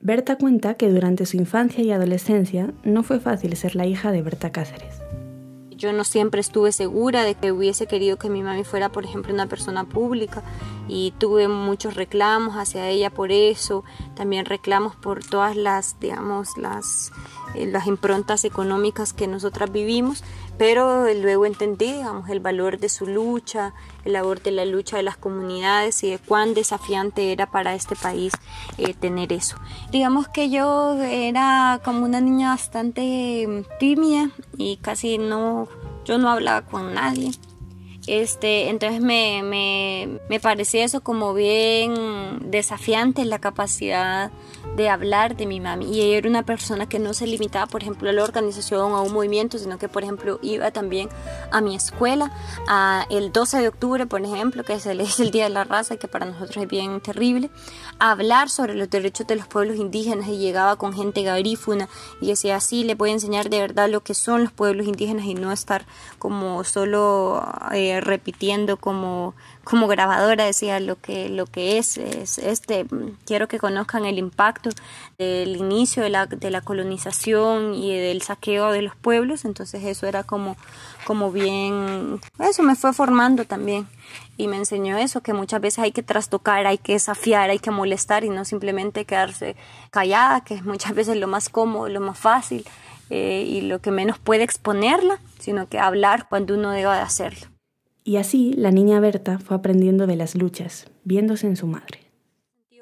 Berta 0.00 0.36
cuenta 0.36 0.74
que 0.74 0.88
durante 0.88 1.26
su 1.26 1.36
infancia 1.36 1.84
y 1.84 1.92
adolescencia 1.92 2.72
no 2.82 3.02
fue 3.02 3.20
fácil 3.20 3.56
ser 3.56 3.76
la 3.76 3.86
hija 3.86 4.10
de 4.10 4.22
Berta 4.22 4.50
Cáceres. 4.50 5.01
Yo 5.82 5.92
no 5.92 6.04
siempre 6.04 6.40
estuve 6.40 6.70
segura 6.70 7.24
de 7.24 7.34
que 7.34 7.50
hubiese 7.50 7.88
querido 7.88 8.16
que 8.16 8.30
mi 8.30 8.40
mami 8.40 8.62
fuera, 8.62 8.90
por 8.90 9.04
ejemplo, 9.04 9.34
una 9.34 9.48
persona 9.48 9.82
pública 9.82 10.44
y 10.86 11.12
tuve 11.18 11.48
muchos 11.48 11.94
reclamos 11.94 12.54
hacia 12.54 12.88
ella 12.88 13.10
por 13.10 13.32
eso, 13.32 13.82
también 14.14 14.44
reclamos 14.44 14.94
por 14.94 15.24
todas 15.24 15.56
las, 15.56 15.98
digamos, 15.98 16.56
las, 16.56 17.10
eh, 17.56 17.66
las 17.66 17.88
improntas 17.88 18.44
económicas 18.44 19.12
que 19.12 19.26
nosotras 19.26 19.72
vivimos, 19.72 20.22
pero 20.62 21.12
luego 21.12 21.44
entendí, 21.44 21.92
digamos, 21.92 22.30
el 22.30 22.38
valor 22.38 22.78
de 22.78 22.88
su 22.88 23.04
lucha, 23.04 23.74
el 24.04 24.12
valor 24.12 24.40
de 24.42 24.52
la 24.52 24.64
lucha 24.64 24.96
de 24.96 25.02
las 25.02 25.16
comunidades 25.16 26.04
y 26.04 26.10
de 26.10 26.20
cuán 26.20 26.54
desafiante 26.54 27.32
era 27.32 27.50
para 27.50 27.74
este 27.74 27.96
país 27.96 28.32
eh, 28.78 28.94
tener 28.94 29.32
eso. 29.32 29.56
Digamos 29.90 30.28
que 30.28 30.50
yo 30.50 30.94
era 31.02 31.80
como 31.84 32.04
una 32.04 32.20
niña 32.20 32.50
bastante 32.50 33.44
mm, 33.44 33.78
tímida 33.80 34.30
y 34.56 34.76
casi 34.76 35.18
no, 35.18 35.66
yo 36.04 36.18
no 36.18 36.30
hablaba 36.30 36.62
con 36.62 36.94
nadie. 36.94 37.32
Este, 38.06 38.68
entonces 38.68 39.00
me, 39.00 39.42
me, 39.44 40.18
me 40.28 40.40
parecía 40.40 40.84
eso 40.84 41.02
como 41.02 41.34
bien 41.34 42.50
desafiante 42.50 43.24
la 43.24 43.38
capacidad 43.38 44.32
de 44.76 44.88
hablar 44.88 45.36
de 45.36 45.46
mi 45.46 45.60
mami. 45.60 45.86
Y 45.86 46.00
ella 46.00 46.18
era 46.18 46.28
una 46.28 46.44
persona 46.44 46.88
que 46.88 46.98
no 46.98 47.14
se 47.14 47.26
limitaba, 47.26 47.66
por 47.66 47.82
ejemplo, 47.82 48.08
a 48.08 48.12
la 48.12 48.24
organización 48.24 48.92
a 48.92 49.00
un 49.00 49.12
movimiento, 49.12 49.58
sino 49.58 49.78
que, 49.78 49.88
por 49.88 50.02
ejemplo, 50.02 50.38
iba 50.42 50.70
también 50.70 51.08
a 51.50 51.60
mi 51.60 51.76
escuela, 51.76 52.32
a 52.68 53.06
el 53.10 53.32
12 53.32 53.58
de 53.58 53.68
octubre, 53.68 54.06
por 54.06 54.22
ejemplo, 54.22 54.64
que 54.64 54.74
es 54.74 54.86
el, 54.86 55.00
es 55.00 55.20
el 55.20 55.30
Día 55.30 55.44
de 55.44 55.50
la 55.50 55.64
Raza, 55.64 55.96
que 55.96 56.08
para 56.08 56.26
nosotros 56.26 56.56
es 56.56 56.68
bien 56.68 57.00
terrible, 57.00 57.50
a 57.98 58.12
hablar 58.12 58.48
sobre 58.48 58.74
los 58.74 58.88
derechos 58.90 59.26
de 59.26 59.36
los 59.36 59.46
pueblos 59.46 59.76
indígenas 59.76 60.28
y 60.28 60.38
llegaba 60.38 60.76
con 60.76 60.92
gente 60.92 61.22
garífuna 61.22 61.88
y 62.20 62.28
decía, 62.28 62.58
sí, 62.60 62.84
le 62.84 62.94
voy 62.94 63.10
a 63.10 63.14
enseñar 63.14 63.50
de 63.50 63.60
verdad 63.60 63.88
lo 63.88 64.02
que 64.02 64.14
son 64.14 64.42
los 64.42 64.52
pueblos 64.52 64.86
indígenas 64.86 65.26
y 65.26 65.34
no 65.34 65.52
estar 65.52 65.86
como 66.18 66.64
solo 66.64 67.46
eh, 67.72 67.91
repitiendo 68.00 68.76
como 68.76 69.34
como 69.64 69.86
grabadora 69.86 70.44
decía 70.44 70.80
lo 70.80 71.00
que 71.00 71.28
lo 71.28 71.46
que 71.46 71.78
es, 71.78 71.96
es 71.96 72.38
este 72.38 72.86
quiero 73.26 73.46
que 73.46 73.58
conozcan 73.58 74.04
el 74.06 74.18
impacto 74.18 74.70
del 75.18 75.56
inicio 75.56 76.02
de 76.02 76.10
la, 76.10 76.26
de 76.26 76.50
la 76.50 76.60
colonización 76.60 77.74
y 77.74 77.96
del 77.96 78.22
saqueo 78.22 78.72
de 78.72 78.82
los 78.82 78.96
pueblos. 78.96 79.44
Entonces 79.44 79.84
eso 79.84 80.06
era 80.06 80.24
como 80.24 80.56
como 81.04 81.30
bien 81.30 82.20
eso 82.38 82.62
me 82.62 82.74
fue 82.74 82.92
formando 82.92 83.44
también. 83.44 83.86
Y 84.36 84.48
me 84.48 84.56
enseñó 84.56 84.98
eso 84.98 85.20
que 85.22 85.32
muchas 85.32 85.60
veces 85.60 85.78
hay 85.80 85.92
que 85.92 86.02
trastocar 86.02 86.66
hay 86.66 86.78
que 86.78 86.94
desafiar 86.94 87.50
hay 87.50 87.58
que 87.58 87.70
molestar 87.70 88.24
y 88.24 88.30
no 88.30 88.44
simplemente 88.44 89.04
quedarse 89.04 89.56
callada 89.90 90.42
que 90.42 90.54
es 90.54 90.64
muchas 90.64 90.94
veces 90.94 91.16
lo 91.16 91.28
más 91.28 91.48
cómodo 91.48 91.88
lo 91.88 92.00
más 92.00 92.18
fácil 92.18 92.64
eh, 93.10 93.44
y 93.46 93.62
lo 93.62 93.80
que 93.80 93.90
menos 93.90 94.18
puede 94.18 94.42
exponerla 94.42 95.18
sino 95.38 95.68
que 95.68 95.78
hablar 95.78 96.26
cuando 96.28 96.54
uno 96.54 96.70
deba 96.70 96.96
de 96.96 97.02
hacerlo 97.02 97.51
y 98.04 98.16
así 98.16 98.52
la 98.54 98.70
niña 98.70 99.00
Berta 99.00 99.38
fue 99.38 99.56
aprendiendo 99.56 100.06
de 100.06 100.16
las 100.16 100.34
luchas, 100.34 100.86
viéndose 101.04 101.46
en 101.46 101.56
su 101.56 101.66
madre. 101.66 102.00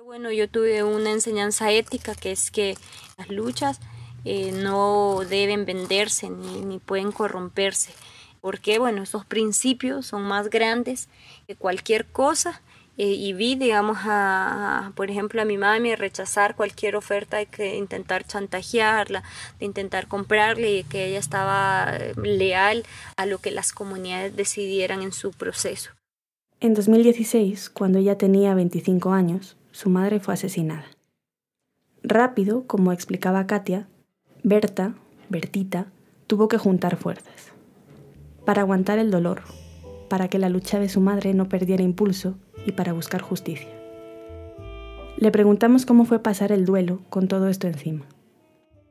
Bueno, 0.04 0.32
yo 0.32 0.48
tuve 0.48 0.82
una 0.82 1.12
enseñanza 1.12 1.70
ética 1.70 2.14
que 2.14 2.32
es 2.32 2.50
que 2.50 2.76
las 3.16 3.28
luchas 3.30 3.80
eh, 4.24 4.50
no 4.52 5.20
deben 5.28 5.64
venderse 5.64 6.28
ni, 6.28 6.62
ni 6.62 6.78
pueden 6.78 7.12
corromperse, 7.12 7.92
porque 8.40 8.78
bueno, 8.78 9.02
esos 9.02 9.24
principios 9.24 10.06
son 10.06 10.22
más 10.22 10.50
grandes 10.50 11.08
que 11.46 11.54
cualquier 11.54 12.06
cosa 12.06 12.60
eh, 13.02 13.14
y 13.14 13.32
vi, 13.32 13.54
digamos, 13.54 13.96
a, 14.02 14.92
por 14.94 15.10
ejemplo, 15.10 15.40
a 15.40 15.46
mi 15.46 15.56
mami 15.56 15.94
rechazar 15.94 16.54
cualquier 16.54 16.96
oferta 16.96 17.38
de 17.38 17.46
que 17.46 17.78
intentar 17.78 18.26
chantajearla, 18.26 19.22
de 19.58 19.64
intentar 19.64 20.06
comprarle 20.06 20.80
y 20.80 20.84
que 20.84 21.06
ella 21.06 21.18
estaba 21.18 21.96
eh, 21.96 22.12
leal 22.22 22.84
a 23.16 23.24
lo 23.24 23.38
que 23.38 23.52
las 23.52 23.72
comunidades 23.72 24.36
decidieran 24.36 25.00
en 25.00 25.12
su 25.12 25.30
proceso. 25.30 25.92
En 26.60 26.74
2016, 26.74 27.70
cuando 27.70 27.98
ella 28.00 28.18
tenía 28.18 28.54
25 28.54 29.12
años, 29.12 29.56
su 29.70 29.88
madre 29.88 30.20
fue 30.20 30.34
asesinada. 30.34 30.84
Rápido, 32.02 32.66
como 32.66 32.92
explicaba 32.92 33.46
Katia, 33.46 33.88
Berta, 34.42 34.92
Bertita, 35.30 35.86
tuvo 36.26 36.48
que 36.48 36.58
juntar 36.58 36.98
fuerzas 36.98 37.50
para 38.44 38.60
aguantar 38.60 38.98
el 38.98 39.10
dolor, 39.10 39.40
para 40.10 40.28
que 40.28 40.38
la 40.38 40.50
lucha 40.50 40.78
de 40.78 40.90
su 40.90 41.00
madre 41.00 41.32
no 41.32 41.48
perdiera 41.48 41.82
impulso 41.82 42.36
y 42.70 42.72
para 42.72 42.92
buscar 42.92 43.20
justicia. 43.20 43.68
Le 45.16 45.30
preguntamos 45.30 45.84
cómo 45.84 46.06
fue 46.06 46.22
pasar 46.22 46.50
el 46.50 46.64
duelo 46.64 47.02
con 47.10 47.28
todo 47.28 47.48
esto 47.48 47.66
encima. 47.66 48.06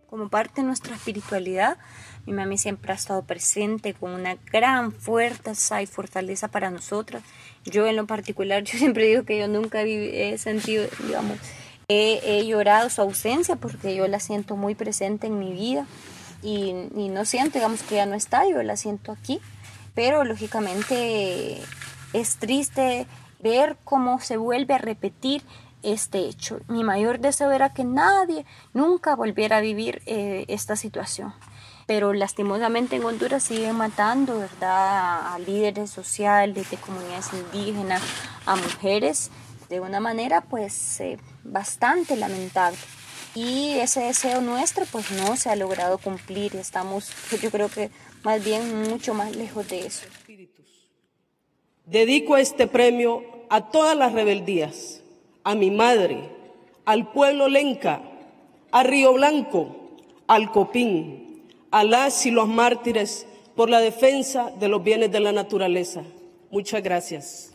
Como 0.07 0.29
parte 0.29 0.61
de 0.61 0.67
nuestra 0.67 0.95
espiritualidad, 0.95 1.77
mi 2.25 2.33
mami 2.33 2.57
siempre 2.57 2.91
ha 2.91 2.95
estado 2.95 3.23
presente 3.23 3.93
con 3.93 4.11
una 4.11 4.35
gran 4.51 4.91
fuerza 4.91 5.81
y 5.81 5.85
fortaleza 5.87 6.47
para 6.47 6.69
nosotras. 6.69 7.23
Yo 7.65 7.87
en 7.87 7.95
lo 7.95 8.05
particular, 8.05 8.63
yo 8.65 8.77
siempre 8.77 9.07
digo 9.07 9.23
que 9.23 9.39
yo 9.39 9.47
nunca 9.47 9.81
he 9.81 10.37
sentido, 10.37 10.85
digamos, 11.05 11.37
he, 11.87 12.19
he, 12.23 12.45
llorado 12.45 12.89
su 12.89 13.01
ausencia 13.01 13.55
porque 13.55 13.95
yo 13.95 14.07
la 14.07 14.19
siento 14.19 14.55
muy 14.55 14.75
presente 14.75 15.27
en 15.27 15.39
mi 15.39 15.51
vida 15.53 15.87
y, 16.43 16.73
y 16.95 17.09
no 17.09 17.25
siento, 17.25 17.57
digamos, 17.57 17.81
que 17.81 17.95
ya 17.95 18.05
no 18.05 18.15
está, 18.15 18.47
yo 18.47 18.61
la 18.61 18.77
siento 18.77 19.11
aquí, 19.11 19.39
pero 19.95 20.23
lógicamente 20.23 21.59
es 22.13 22.37
triste 22.37 23.07
ver 23.39 23.77
cómo 23.83 24.19
se 24.19 24.37
vuelve 24.37 24.73
a 24.73 24.77
repetir 24.77 25.43
este 25.83 26.19
hecho. 26.19 26.59
Mi 26.67 26.83
mayor 26.83 27.19
deseo 27.19 27.51
era 27.51 27.73
que 27.73 27.83
nadie 27.83 28.45
nunca 28.73 29.15
volviera 29.15 29.57
a 29.57 29.61
vivir 29.61 30.01
eh, 30.05 30.45
esta 30.47 30.75
situación. 30.75 31.33
Pero 31.87 32.13
lastimosamente 32.13 32.97
en 32.97 33.03
Honduras 33.03 33.43
siguen 33.43 33.75
matando, 33.75 34.37
¿verdad? 34.37 35.33
A 35.33 35.39
líderes 35.39 35.89
sociales, 35.89 36.69
de 36.69 36.77
comunidades 36.77 37.29
indígenas, 37.33 38.01
a 38.45 38.55
mujeres, 38.55 39.31
de 39.69 39.79
una 39.79 39.99
manera 39.99 40.41
pues 40.41 40.99
eh, 40.99 41.17
bastante 41.43 42.15
lamentable. 42.15 42.77
y 43.35 43.73
ese 43.79 44.01
deseo 44.01 44.41
nuestro 44.41 44.85
pues 44.91 45.11
no 45.11 45.35
se 45.37 45.49
ha 45.49 45.55
logrado 45.55 45.97
cumplir. 45.97 46.55
Estamos, 46.55 47.11
yo 47.41 47.49
creo 47.49 47.69
que 47.69 47.89
más 48.23 48.43
bien 48.43 48.83
mucho 48.89 49.13
más 49.13 49.35
lejos 49.35 49.67
de 49.69 49.87
eso. 49.87 50.05
Dedico 51.89 52.37
este 52.37 52.67
premio 52.67 53.23
a 53.49 53.71
todas 53.71 53.97
las 53.97 54.13
rebeldías, 54.13 55.01
a 55.43 55.55
mi 55.55 55.71
madre, 55.71 56.29
al 56.85 57.11
pueblo 57.11 57.47
lenca, 57.47 58.03
a 58.71 58.83
Río 58.83 59.13
Blanco, 59.13 59.75
al 60.27 60.51
Copín, 60.51 61.41
a 61.71 61.83
las 61.83 62.27
y 62.27 62.31
los 62.31 62.47
mártires 62.47 63.25
por 63.55 63.71
la 63.71 63.79
defensa 63.79 64.51
de 64.59 64.67
los 64.67 64.83
bienes 64.83 65.11
de 65.11 65.19
la 65.19 65.31
naturaleza. 65.31 66.03
Muchas 66.51 66.83
gracias. 66.83 67.53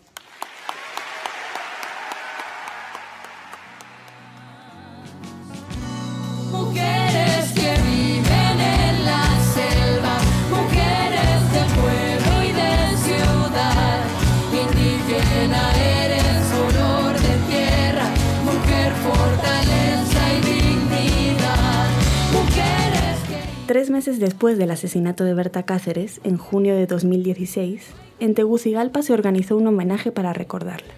Meses 24.05 24.21
después 24.21 24.59
del 24.59 24.71
asesinato 24.71 25.25
de 25.25 25.33
Berta 25.33 25.63
Cáceres, 25.63 26.21
en 26.25 26.37
junio 26.37 26.77
de 26.77 26.87
2016, 26.87 27.87
en 28.21 28.35
Tegucigalpa 28.35 29.01
se 29.01 29.15
organizó 29.15 29.57
un 29.57 29.67
homenaje 29.67 30.13
para 30.13 30.35
recordarla. 30.35 30.93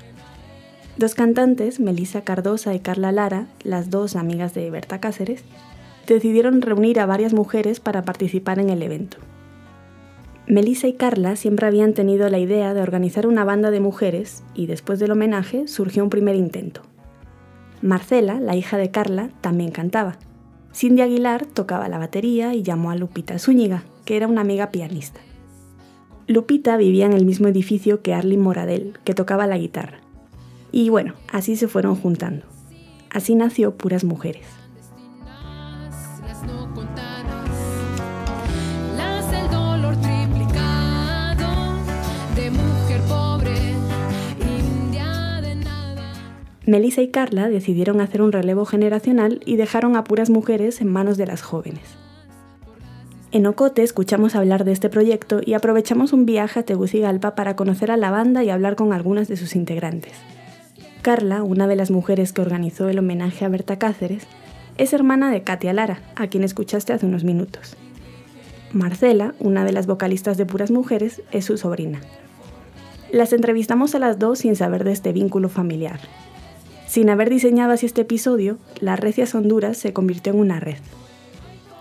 Dos 0.97 1.15
cantantes, 1.15 1.79
Melissa 1.79 2.23
Cardosa 2.23 2.75
y 2.75 2.81
Carla 2.81 3.13
Lara, 3.13 3.47
las 3.63 3.91
dos 3.91 4.17
amigas 4.17 4.55
de 4.55 4.69
Berta 4.73 4.99
Cáceres, 4.99 5.45
decidieron 6.09 6.63
reunir 6.63 6.99
a 6.99 7.07
varias 7.07 7.33
mujeres 7.33 7.79
para 7.79 8.03
participar 8.03 8.59
en 8.59 8.71
el 8.71 8.83
evento. 8.83 9.19
Melissa 10.49 10.89
y 10.89 10.95
Carla 10.95 11.37
siempre 11.37 11.69
habían 11.69 11.95
tenido 11.95 12.29
la 12.29 12.41
idea 12.41 12.75
de 12.75 12.83
organizar 12.83 13.29
una 13.29 13.45
banda 13.45 13.71
de 13.71 13.79
mujeres 13.79 14.43
y 14.53 14.67
después 14.67 14.99
del 14.99 15.13
homenaje 15.13 15.69
surgió 15.69 16.03
un 16.03 16.11
primer 16.11 16.35
intento. 16.35 16.83
Marcela, 17.83 18.41
la 18.41 18.57
hija 18.57 18.79
de 18.79 18.91
Carla, 18.91 19.31
también 19.43 19.71
cantaba. 19.71 20.19
Cindy 20.77 21.01
Aguilar 21.01 21.47
tocaba 21.47 21.89
la 21.89 21.97
batería 21.97 22.53
y 22.53 22.63
llamó 22.63 22.91
a 22.91 22.97
Lupita 22.97 23.39
Zúñiga, 23.39 23.85
que 24.05 24.15
era 24.15 24.27
una 24.27 24.43
amiga 24.43 24.71
pianista. 24.71 25.21
Lupita 26.27 26.77
vivía 26.77 27.07
en 27.07 27.15
el 27.15 27.25
mismo 27.25 27.49
edificio 27.49 28.03
que 28.03 28.13
Arlene 28.13 28.43
Moradel, 28.43 28.99
que 29.03 29.15
tocaba 29.15 29.47
la 29.47 29.57
guitarra. 29.57 30.01
Y 30.73 30.91
bueno, 30.91 31.15
así 31.33 31.57
se 31.57 31.67
fueron 31.67 31.97
juntando. 31.97 32.45
Así 33.09 33.35
nació 33.35 33.75
Puras 33.75 34.05
Mujeres. 34.05 34.45
Melissa 46.67 47.01
y 47.01 47.09
Carla 47.09 47.49
decidieron 47.49 48.01
hacer 48.01 48.21
un 48.23 48.33
relevo 48.33 48.65
generacional 48.65 49.41
y 49.47 49.55
dejaron 49.55 49.95
a 49.95 50.03
Puras 50.03 50.31
Mujeres 50.31 50.81
en 50.81 50.89
manos 50.89 51.17
de 51.17 51.27
las 51.27 51.41
jóvenes. 51.41 51.85
En 53.31 53.47
Ocote 53.47 53.85
escuchamos 53.85 54.35
hablar 54.35 54.65
de 54.65 54.73
este 54.73 54.89
proyecto 54.89 55.41
y 55.45 55.55
aprovechamos 55.55 56.13
un 56.13 56.27
viaje 56.27 56.61
a 56.61 56.63
Tegucigalpa 56.65 57.37
para 57.37 57.55
conocer 57.55 57.93
a 57.93 57.97
la 57.97 58.11
banda 58.11 58.43
y 58.43 58.51
hablar 58.51 58.75
con 58.75 58.93
algunas 58.93 59.29
de 59.29 59.37
sus 59.37 59.55
integrantes. 59.55 60.15
Carla, 61.03 61.45
una 61.45 61.69
de 61.69 61.77
las 61.77 61.93
mujeres 61.93 62.33
que 62.33 62.43
organizó 62.43 62.89
el 62.89 62.99
homenaje 62.99 63.45
a 63.45 63.49
Berta 63.49 63.79
Cáceres, 63.79 64.27
es 64.77 64.93
hermana 64.93 65.31
de 65.31 65.43
Katia 65.43 65.73
Lara, 65.73 66.01
a 66.17 66.27
quien 66.27 66.43
escuchaste 66.43 66.93
hace 66.93 67.07
unos 67.07 67.23
minutos. 67.23 67.77
Marcela, 68.73 69.35
una 69.39 69.65
de 69.65 69.73
las 69.73 69.87
vocalistas 69.87 70.37
de 70.37 70.47
Puras 70.47 70.73
Mujeres, 70.73 71.23
es 71.31 71.45
su 71.45 71.59
sobrina. 71.59 72.01
Las 73.13 73.33
entrevistamos 73.33 73.95
a 73.95 74.01
las 74.01 74.19
dos 74.19 74.41
sin 74.41 74.57
saber 74.57 74.83
de 74.83 74.93
este 74.93 75.13
vínculo 75.13 75.49
familiar. 75.49 76.01
Sin 76.87 77.11
haber 77.11 77.31
diseñado 77.31 77.73
así 77.73 77.87
este 77.87 78.03
episodio, 78.03 78.59
las 78.81 78.99
Recias 78.99 79.35
Honduras 79.35 79.77
se 79.77 79.93
convirtió 79.93 80.33
en 80.33 80.41
una 80.41 80.61
red. 80.61 80.79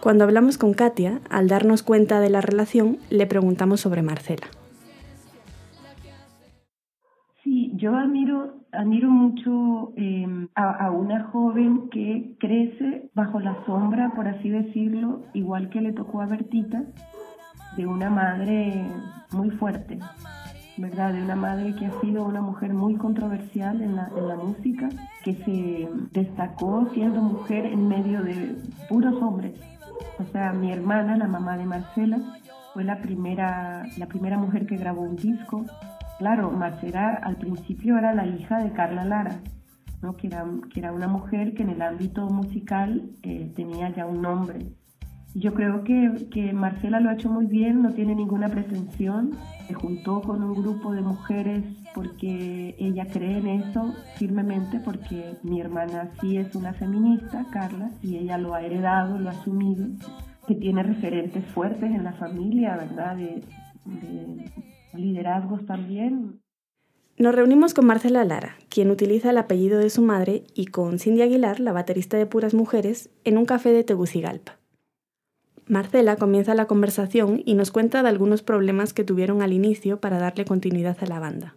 Cuando 0.01 0.23
hablamos 0.23 0.57
con 0.57 0.73
Katia, 0.73 1.19
al 1.29 1.47
darnos 1.47 1.83
cuenta 1.83 2.19
de 2.19 2.29
la 2.29 2.41
relación, 2.41 2.97
le 3.09 3.25
preguntamos 3.25 3.81
sobre 3.81 4.01
Marcela. 4.01 4.47
Sí, 7.43 7.71
yo 7.75 7.95
admiro, 7.95 8.55
admiro 8.71 9.09
mucho 9.09 9.93
eh, 9.95 10.27
a, 10.55 10.85
a 10.85 10.91
una 10.91 11.25
joven 11.25 11.89
que 11.89 12.35
crece 12.39 13.09
bajo 13.13 13.39
la 13.39 13.63
sombra, 13.65 14.11
por 14.15 14.27
así 14.27 14.49
decirlo, 14.49 15.23
igual 15.33 15.69
que 15.69 15.81
le 15.81 15.93
tocó 15.93 16.21
a 16.21 16.25
Bertita, 16.25 16.83
de 17.77 17.85
una 17.85 18.09
madre 18.09 18.85
muy 19.31 19.51
fuerte, 19.51 19.99
¿verdad? 20.77 21.13
De 21.13 21.21
una 21.21 21.35
madre 21.35 21.73
que 21.75 21.85
ha 21.85 22.01
sido 22.01 22.25
una 22.25 22.41
mujer 22.41 22.73
muy 22.73 22.95
controversial 22.95 23.81
en 23.81 23.95
la, 23.95 24.09
en 24.15 24.27
la 24.27 24.35
música, 24.35 24.89
que 25.23 25.33
se 25.33 25.89
destacó 26.11 26.87
siendo 26.93 27.21
mujer 27.21 27.65
en 27.65 27.87
medio 27.87 28.21
de 28.23 28.57
puros 28.89 29.21
hombres. 29.21 29.53
O 30.19 30.25
sea, 30.31 30.51
mi 30.53 30.71
hermana, 30.71 31.17
la 31.17 31.27
mamá 31.27 31.57
de 31.57 31.65
Marcela, 31.65 32.19
fue 32.73 32.83
la 32.83 33.01
primera, 33.01 33.83
la 33.97 34.07
primera 34.07 34.37
mujer 34.37 34.65
que 34.65 34.75
grabó 34.75 35.01
un 35.01 35.15
disco. 35.15 35.65
Claro, 36.19 36.51
Marcela 36.51 37.19
al 37.23 37.37
principio 37.37 37.97
era 37.97 38.13
la 38.13 38.25
hija 38.25 38.59
de 38.59 38.71
Carla 38.73 39.05
Lara, 39.05 39.39
¿no? 40.01 40.15
que, 40.15 40.27
era, 40.27 40.45
que 40.73 40.79
era 40.79 40.91
una 40.91 41.07
mujer 41.07 41.53
que 41.53 41.63
en 41.63 41.69
el 41.69 41.81
ámbito 41.81 42.27
musical 42.27 43.09
eh, 43.23 43.51
tenía 43.55 43.89
ya 43.89 44.05
un 44.05 44.21
nombre. 44.21 44.59
Yo 45.37 45.53
creo 45.53 45.83
que, 45.83 46.53
Marcela 46.53 47.01
lo 47.01 47.09
ha 47.09 47.15
hecho 47.15 47.29
muy 47.29 47.45
bien, 47.45 47.81
no 47.81 47.93
tiene 47.93 48.15
ninguna 48.15 48.47
pretensión. 48.47 49.31
Se 49.67 49.73
juntó 49.73 50.21
con 50.21 50.41
un 50.41 50.53
grupo 50.53 50.93
de 50.93 51.01
mujeres 51.01 51.61
porque 51.93 52.73
ella 52.79 53.05
cree 53.11 53.39
en 53.39 53.47
eso 53.47 53.93
firmemente, 54.15 54.79
porque 54.79 55.35
mi 55.43 55.59
hermana 55.59 56.09
sí 56.21 56.37
es 56.37 56.55
una 56.55 56.71
feminista, 56.73 57.45
Carla, 57.51 57.91
y 58.01 58.15
ella 58.15 58.37
lo 58.37 58.53
ha 58.53 58.61
heredado, 58.61 59.19
lo 59.19 59.27
ha 59.27 59.33
asumido, 59.33 59.87
que 60.47 60.55
tiene 60.55 60.83
referentes 60.83 61.43
fuertes 61.47 61.91
en 61.91 62.05
la 62.05 62.13
familia, 62.13 62.77
¿verdad? 62.77 63.17
De 63.17 63.43
liderazgos 64.93 65.65
también. 65.65 66.39
Nos 67.17 67.35
reunimos 67.35 67.73
con 67.73 67.85
Marcela 67.85 68.23
Lara, 68.23 68.55
quien 68.69 68.89
utiliza 68.89 69.31
el 69.31 69.37
apellido 69.37 69.79
de 69.79 69.89
su 69.89 70.01
madre, 70.01 70.43
y 70.53 70.67
con 70.67 70.97
Cindy 70.97 71.23
Aguilar, 71.23 71.59
la 71.59 71.73
baterista 71.73 72.15
de 72.15 72.25
Puras 72.25 72.53
Mujeres, 72.53 73.09
en 73.25 73.37
un 73.37 73.45
café 73.45 73.71
de 73.71 73.83
Tegucigalpa. 73.83 74.59
Marcela 75.67 76.15
comienza 76.15 76.53
la 76.53 76.65
conversación 76.65 77.41
y 77.45 77.55
nos 77.55 77.71
cuenta 77.71 78.03
de 78.03 78.09
algunos 78.09 78.43
problemas 78.43 78.93
que 78.93 79.03
tuvieron 79.03 79.41
al 79.41 79.53
inicio 79.53 79.99
para 79.99 80.19
darle 80.19 80.45
continuidad 80.45 80.97
a 81.01 81.07
la 81.07 81.19
banda. 81.19 81.55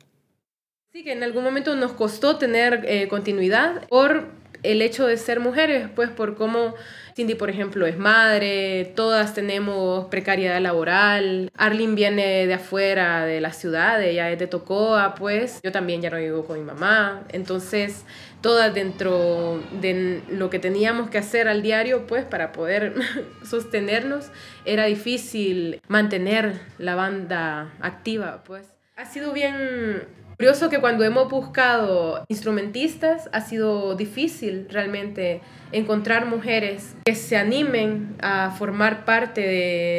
Sí, 0.92 1.04
que 1.04 1.12
en 1.12 1.22
algún 1.22 1.44
momento 1.44 1.76
nos 1.76 1.92
costó 1.92 2.38
tener 2.38 2.84
eh, 2.86 3.08
continuidad 3.08 3.86
por 3.88 4.28
el 4.62 4.82
hecho 4.82 5.06
de 5.06 5.16
ser 5.16 5.40
mujeres, 5.40 5.88
pues 5.94 6.10
por 6.10 6.34
cómo 6.34 6.74
Cindy, 7.18 7.34
por 7.34 7.50
ejemplo, 7.50 7.84
es 7.84 7.98
madre, 7.98 8.92
todas 8.94 9.34
tenemos 9.34 10.06
precariedad 10.06 10.60
laboral, 10.60 11.50
Arlene 11.56 11.96
viene 11.96 12.46
de 12.46 12.54
afuera 12.54 13.26
de 13.26 13.40
la 13.40 13.52
ciudad, 13.52 14.00
ella 14.00 14.30
es 14.30 14.38
de 14.38 14.46
Tocoa, 14.46 15.16
pues 15.16 15.58
yo 15.64 15.72
también 15.72 16.00
ya 16.00 16.10
no 16.10 16.18
vivo 16.18 16.44
con 16.44 16.60
mi 16.60 16.64
mamá, 16.64 17.24
entonces 17.30 18.04
todas 18.40 18.72
dentro 18.72 19.60
de 19.80 20.22
lo 20.28 20.48
que 20.48 20.60
teníamos 20.60 21.10
que 21.10 21.18
hacer 21.18 21.48
al 21.48 21.60
diario, 21.60 22.06
pues 22.06 22.24
para 22.24 22.52
poder 22.52 22.94
sostenernos, 23.42 24.30
era 24.64 24.84
difícil 24.84 25.80
mantener 25.88 26.60
la 26.78 26.94
banda 26.94 27.72
activa, 27.80 28.44
pues. 28.44 28.64
Ha 28.94 29.06
sido 29.06 29.32
bien 29.32 30.06
curioso 30.38 30.70
que 30.70 30.78
cuando 30.78 31.02
hemos 31.02 31.28
buscado 31.28 32.24
instrumentistas 32.28 33.28
ha 33.32 33.40
sido 33.40 33.96
difícil 33.96 34.68
realmente 34.70 35.40
encontrar 35.72 36.26
mujeres 36.26 36.94
que 37.04 37.16
se 37.16 37.36
animen 37.36 38.14
a 38.22 38.52
formar 38.52 39.04
parte 39.04 39.40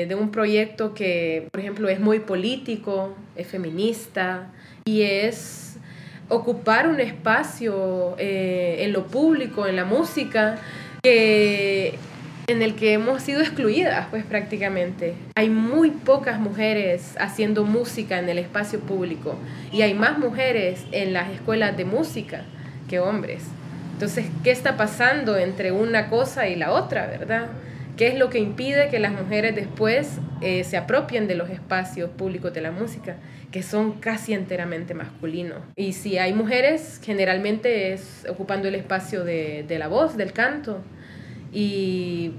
de, 0.08 0.16
un 0.16 0.32
proyecto 0.32 0.94
que, 0.94 1.50
por 1.52 1.60
ejemplo, 1.60 1.90
es 1.90 2.00
muy 2.00 2.20
político, 2.20 3.16
es 3.36 3.48
feminista 3.48 4.50
y 4.86 5.02
es 5.02 5.78
ocupar 6.30 6.88
un 6.88 7.02
espacio 7.02 8.16
eh, 8.18 8.78
en 8.80 8.94
lo 8.94 9.08
público, 9.08 9.68
en 9.68 9.76
la 9.76 9.84
música, 9.84 10.58
que 11.04 12.00
en 12.50 12.64
el 12.64 12.76
que 12.76 12.94
hemos 12.94 13.22
sido 13.22 13.42
excluidas, 13.42 14.08
pues 14.10 14.26
prácticamente. 14.26 15.14
Hay 15.36 15.50
muy 15.50 15.92
pocas 15.92 16.40
mujeres 16.40 17.16
haciendo 17.20 17.64
música 17.64 18.18
en 18.18 18.28
el 18.28 18.40
espacio 18.40 18.80
público 18.80 19.38
y 19.72 19.84
hay 19.84 19.94
más 19.94 20.18
mujeres 20.18 20.84
en 20.92 21.14
las 21.14 21.30
escuelas 21.30 21.78
de 21.78 21.86
música 21.86 22.42
que 22.90 23.00
hombres. 23.00 23.44
Entonces, 23.94 24.26
¿qué 24.44 24.50
está 24.50 24.78
pasando 24.78 25.38
entre 25.38 25.72
una 25.72 26.10
cosa 26.10 26.48
y 26.48 26.56
la 26.56 26.72
otra, 26.72 27.06
verdad? 27.06 27.50
¿Qué 27.98 28.08
es 28.08 28.18
lo 28.18 28.30
que 28.30 28.40
impide 28.40 28.90
que 28.90 28.98
las 28.98 29.12
mujeres 29.12 29.54
después 29.54 30.18
eh, 30.42 30.64
se 30.64 30.78
apropien 30.78 31.28
de 31.28 31.36
los 31.36 31.50
espacios 31.50 32.10
públicos 32.10 32.52
de 32.54 32.62
la 32.62 32.72
música, 32.72 33.18
que 33.52 33.62
son 33.62 34.00
casi 34.00 34.34
enteramente 34.34 34.94
masculinos? 34.96 35.60
Y 35.76 35.94
si 35.94 36.18
hay 36.18 36.34
mujeres, 36.34 37.00
generalmente 37.04 37.94
es 37.94 38.26
ocupando 38.28 38.70
el 38.70 38.76
espacio 38.76 39.24
de, 39.24 39.66
de 39.68 39.78
la 39.78 39.90
voz, 39.90 40.16
del 40.16 40.32
canto, 40.32 40.82
Y, 41.52 42.32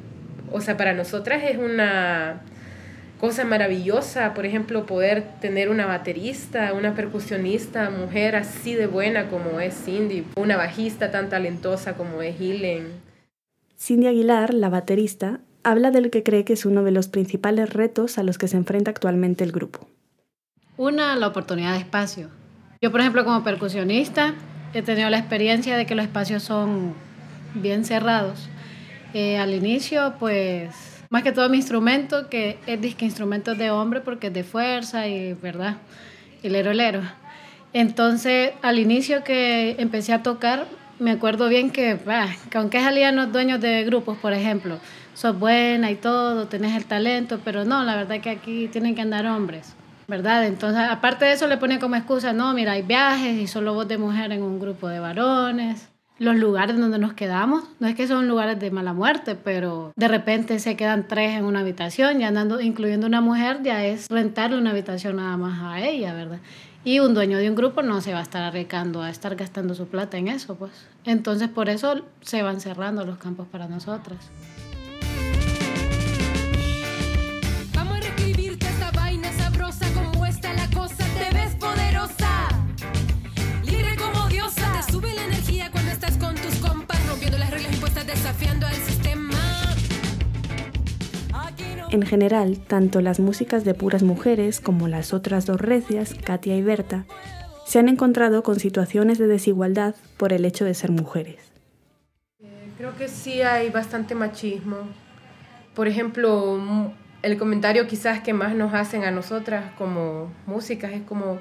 o 0.53 0.61
sea, 0.61 0.77
para 0.77 0.93
nosotras 0.93 1.43
es 1.45 1.59
una 1.59 2.43
cosa 3.21 3.45
maravillosa, 3.45 4.33
por 4.33 4.47
ejemplo, 4.47 4.87
poder 4.87 5.25
tener 5.41 5.69
una 5.69 5.87
baterista, 5.87 6.73
una 6.73 6.95
percusionista, 6.95 7.91
mujer 7.91 8.35
así 8.35 8.75
de 8.75 8.87
buena 8.87 9.29
como 9.29 9.61
es 9.61 9.75
Cindy, 9.85 10.25
una 10.37 10.57
bajista 10.57 11.11
tan 11.11 11.29
talentosa 11.29 11.95
como 11.95 12.23
es 12.23 12.41
Helen. 12.41 12.89
Cindy 13.79 14.07
Aguilar, 14.07 14.55
la 14.55 14.71
baterista, 14.71 15.41
habla 15.63 15.91
del 15.91 16.11
que 16.11 16.23
cree 16.23 16.45
que 16.45 16.55
es 16.55 16.65
uno 16.65 16.83
de 16.83 16.93
los 16.93 17.09
principales 17.09 17.73
retos 17.73 18.17
a 18.17 18.23
los 18.23 18.39
que 18.39 18.49
se 18.49 18.57
enfrenta 18.57 18.91
actualmente 18.91 19.45
el 19.45 19.53
grupo. 19.53 19.87
Una, 20.79 21.15
la 21.17 21.29
oportunidad 21.29 21.75
de 21.75 21.81
espacio. 21.81 22.31
Yo, 22.81 22.91
por 22.91 23.01
ejemplo, 23.01 23.25
como 23.27 23.45
percusionista, 23.45 24.35
he 24.73 24.81
tenido 24.81 25.11
la 25.11 25.19
experiencia 25.19 25.77
de 25.77 25.85
que 25.85 25.95
los 25.95 26.07
espacios 26.07 26.43
son 26.43 26.95
bien 27.55 27.85
cerrados. 27.85 28.49
Eh, 29.13 29.39
al 29.39 29.55
inicio, 29.55 30.15
pues, 30.19 30.71
más 31.11 31.23
que 31.23 31.33
todo 31.33 31.49
mi 31.49 31.57
instrumento, 31.57 32.29
que 32.29 32.59
es 32.67 32.81
disque 32.81 33.05
instrumento 33.05 33.55
de 33.55 33.71
hombre 33.71 34.01
porque 34.01 34.29
es 34.29 34.33
de 34.33 34.45
fuerza 34.45 35.09
y, 35.09 35.33
¿verdad? 35.35 35.79
Y 36.43 36.49
lero, 36.49 36.73
lero. 36.73 37.03
Entonces, 37.73 38.53
al 38.63 38.79
inicio 38.79 39.25
que 39.25 39.77
empecé 39.79 40.13
a 40.13 40.23
tocar, 40.23 40.67
me 40.99 41.11
acuerdo 41.11 41.49
bien 41.49 41.71
que, 41.71 41.99
que 42.51 42.59
aunque 42.59 42.81
salían 42.81 43.17
los 43.17 43.33
dueños 43.33 43.61
de 43.61 43.85
grupos, 43.85 44.19
por 44.19 44.33
ejemplo, 44.33 44.79
sos 45.15 45.39
buena 45.39 45.91
y 45.91 45.97
todo, 45.97 46.47
tenés 46.47 46.77
el 46.77 46.85
talento, 46.85 47.41
pero 47.45 47.65
no, 47.65 47.83
la 47.85 47.97
verdad 47.97 48.21
que 48.21 48.31
aquí 48.31 48.69
tienen 48.69 48.95
que 48.95 49.03
andar 49.03 49.27
hombres. 49.27 49.75
¿verdad? 50.11 50.45
Entonces, 50.47 50.83
aparte 50.91 51.25
de 51.25 51.33
eso, 51.35 51.47
le 51.47 51.57
pone 51.57 51.79
como 51.79 51.95
excusa, 51.95 52.33
no, 52.33 52.53
mira, 52.53 52.73
hay 52.73 52.83
viajes 52.83 53.39
y 53.39 53.47
solo 53.47 53.75
vos 53.75 53.87
de 53.87 53.97
mujer 53.97 54.33
en 54.33 54.43
un 54.43 54.59
grupo 54.59 54.89
de 54.89 54.99
varones. 54.99 55.90
Los 56.21 56.37
lugares 56.37 56.79
donde 56.79 56.99
nos 56.99 57.15
quedamos, 57.15 57.65
no 57.79 57.89
es 57.89 57.95
que 57.95 58.07
son 58.07 58.29
lugares 58.29 58.61
de 58.61 58.71
mala 58.71 58.93
muerte, 58.93 59.37
pero 59.37 59.95
de 59.97 60.07
repente 60.07 60.59
se 60.59 60.77
quedan 60.77 61.09
tres 61.09 61.35
en 61.35 61.47
una 61.47 61.61
habitación, 61.61 62.21
y 62.21 62.25
andando, 62.25 62.61
incluyendo 62.61 63.07
una 63.07 63.23
mujer, 63.23 63.63
ya 63.63 63.87
es 63.87 64.07
rentarle 64.11 64.59
una 64.59 64.73
habitación 64.73 65.17
nada 65.17 65.39
más 65.39 65.63
a 65.63 65.81
ella, 65.81 66.13
¿verdad? 66.13 66.41
Y 66.85 66.99
un 66.99 67.15
dueño 67.15 67.39
de 67.39 67.49
un 67.49 67.57
grupo 67.57 67.81
no 67.81 68.03
se 68.03 68.13
va 68.13 68.19
a 68.19 68.23
estar 68.23 68.43
arriesgando 68.43 69.01
a 69.01 69.09
estar 69.09 69.35
gastando 69.35 69.75
su 69.75 69.87
plata 69.87 70.19
en 70.19 70.29
eso, 70.29 70.57
pues. 70.57 70.73
Entonces, 71.07 71.49
por 71.49 71.71
eso 71.71 72.03
se 72.21 72.43
van 72.43 72.61
cerrando 72.61 73.07
los 73.07 73.17
campos 73.17 73.47
para 73.51 73.67
nosotras. 73.67 74.19
En 91.93 92.03
general, 92.03 92.59
tanto 92.59 93.01
las 93.01 93.19
músicas 93.19 93.65
de 93.65 93.75
puras 93.75 94.05
mujeres 94.05 94.61
como 94.61 94.87
las 94.87 95.13
otras 95.13 95.45
dos 95.47 95.61
recias, 95.61 96.15
Katia 96.15 96.57
y 96.57 96.63
Berta, 96.63 97.05
se 97.67 97.81
han 97.81 97.89
encontrado 97.89 98.45
con 98.45 98.61
situaciones 98.61 99.19
de 99.19 99.27
desigualdad 99.27 99.97
por 100.17 100.33
el 100.33 100.45
hecho 100.45 100.65
de 100.65 100.75
ser 100.75 100.93
mujeres. 100.93 101.53
Creo 102.79 102.97
que 102.97 103.09
sí 103.09 103.43
hay 103.43 103.71
bastante 103.71 104.15
machismo. 104.15 104.77
Por 105.75 105.89
ejemplo, 105.89 106.93
el 107.23 107.37
comentario 107.39 107.89
quizás 107.89 108.21
que 108.21 108.35
más 108.35 108.55
nos 108.55 108.73
hacen 108.73 109.03
a 109.03 109.11
nosotras 109.11 109.73
como 109.77 110.33
músicas 110.47 110.93
es 110.93 111.03
como, 111.03 111.39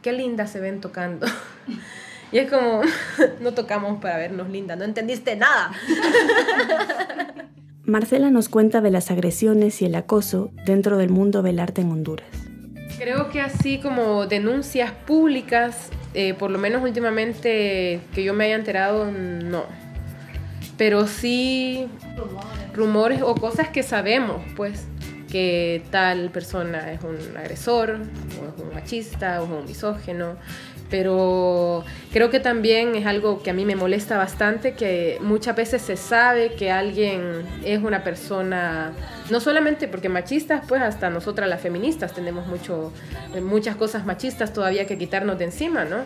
qué 0.00 0.12
lindas 0.12 0.50
se 0.50 0.60
ven 0.60 0.80
tocando. 0.80 1.26
Y 2.32 2.38
es 2.38 2.50
como, 2.50 2.82
no 3.40 3.52
tocamos 3.52 4.00
para 4.00 4.16
vernos 4.16 4.48
lindas, 4.48 4.78
no 4.78 4.84
entendiste 4.84 5.36
nada. 5.36 5.72
Marcela 7.84 8.30
nos 8.30 8.48
cuenta 8.48 8.80
de 8.80 8.90
las 8.90 9.10
agresiones 9.10 9.82
y 9.82 9.86
el 9.86 9.94
acoso 9.96 10.52
dentro 10.64 10.96
del 10.96 11.10
mundo 11.10 11.42
del 11.42 11.58
arte 11.58 11.80
en 11.80 11.90
Honduras. 11.90 12.28
Creo 12.98 13.30
que 13.30 13.40
así 13.40 13.80
como 13.80 14.26
denuncias 14.26 14.92
públicas, 14.92 15.90
eh, 16.14 16.34
por 16.34 16.50
lo 16.50 16.58
menos 16.58 16.82
últimamente 16.82 18.00
que 18.14 18.22
yo 18.22 18.34
me 18.34 18.44
haya 18.44 18.56
enterado, 18.56 19.10
no. 19.10 19.64
Pero 20.76 21.06
sí 21.06 21.88
rumores 22.74 23.22
o 23.22 23.34
cosas 23.34 23.68
que 23.68 23.82
sabemos, 23.82 24.42
pues, 24.54 24.86
que 25.30 25.82
tal 25.90 26.30
persona 26.30 26.92
es 26.92 27.00
un 27.02 27.36
agresor, 27.36 28.00
o 28.40 28.48
es 28.48 28.62
un 28.62 28.74
machista, 28.74 29.40
o 29.40 29.44
es 29.44 29.50
un 29.50 29.64
misógeno, 29.64 30.36
pero 30.90 31.84
creo 32.12 32.30
que 32.30 32.40
también 32.40 32.96
es 32.96 33.06
algo 33.06 33.42
que 33.42 33.50
a 33.50 33.52
mí 33.52 33.64
me 33.64 33.76
molesta 33.76 34.18
bastante, 34.18 34.74
que 34.74 35.18
muchas 35.20 35.54
veces 35.56 35.80
se 35.82 35.96
sabe 35.96 36.54
que 36.54 36.70
alguien 36.70 37.42
es 37.64 37.82
una 37.82 38.02
persona, 38.02 38.92
no 39.30 39.40
solamente 39.40 39.86
porque 39.86 40.08
machistas, 40.08 40.62
pues 40.66 40.82
hasta 40.82 41.08
nosotras 41.08 41.48
las 41.48 41.60
feministas 41.60 42.12
tenemos 42.12 42.46
mucho, 42.46 42.92
muchas 43.42 43.76
cosas 43.76 44.04
machistas 44.04 44.52
todavía 44.52 44.86
que 44.86 44.98
quitarnos 44.98 45.38
de 45.38 45.44
encima, 45.44 45.84
¿no? 45.84 45.98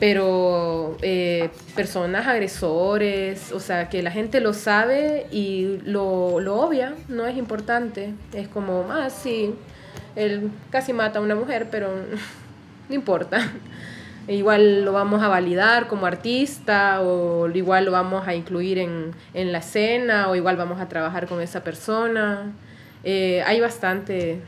Pero 0.00 0.96
eh, 1.02 1.50
personas 1.74 2.26
agresores, 2.26 3.50
o 3.52 3.58
sea, 3.58 3.88
que 3.88 4.00
la 4.02 4.12
gente 4.12 4.40
lo 4.40 4.52
sabe 4.52 5.26
y 5.32 5.80
lo, 5.84 6.38
lo 6.38 6.60
obvia, 6.60 6.94
no 7.08 7.26
es 7.26 7.36
importante. 7.36 8.14
Es 8.32 8.46
como, 8.46 8.86
ah, 8.92 9.10
sí, 9.10 9.54
él 10.14 10.50
casi 10.70 10.92
mata 10.92 11.18
a 11.18 11.22
una 11.22 11.34
mujer, 11.34 11.66
pero 11.70 11.88
no 12.88 12.94
importa. 12.94 13.50
E 14.28 14.34
igual 14.34 14.84
lo 14.84 14.92
vamos 14.92 15.22
a 15.22 15.28
validar 15.28 15.88
como 15.88 16.04
artista 16.04 17.00
o 17.00 17.48
igual 17.48 17.86
lo 17.86 17.92
vamos 17.92 18.28
a 18.28 18.34
incluir 18.34 18.78
en, 18.78 19.12
en 19.32 19.52
la 19.52 19.58
escena 19.58 20.28
o 20.28 20.36
igual 20.36 20.56
vamos 20.56 20.82
a 20.82 20.88
trabajar 20.88 21.26
con 21.26 21.40
esa 21.40 21.64
persona. 21.64 22.52
Eh, 23.04 23.42
hay 23.46 23.58
bastante, 23.58 24.42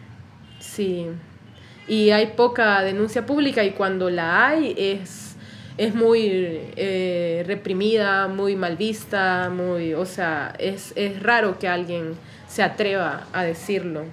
sí. 0.58 1.06
Y 1.88 2.10
hay 2.10 2.26
poca 2.36 2.82
denuncia 2.82 3.24
pública 3.24 3.64
y 3.64 3.70
cuando 3.70 4.10
la 4.10 4.48
hay 4.48 4.74
es, 4.76 5.36
es 5.78 5.94
muy 5.94 6.60
eh, 6.76 7.42
reprimida, 7.46 8.28
muy 8.28 8.56
mal 8.56 8.76
vista, 8.76 9.48
muy, 9.48 9.94
o 9.94 10.04
sea, 10.04 10.52
es, 10.58 10.92
es 10.94 11.22
raro 11.22 11.58
que 11.58 11.68
alguien 11.68 12.16
se 12.48 12.62
atreva 12.62 13.26
a 13.32 13.44
decirlo. 13.44 14.04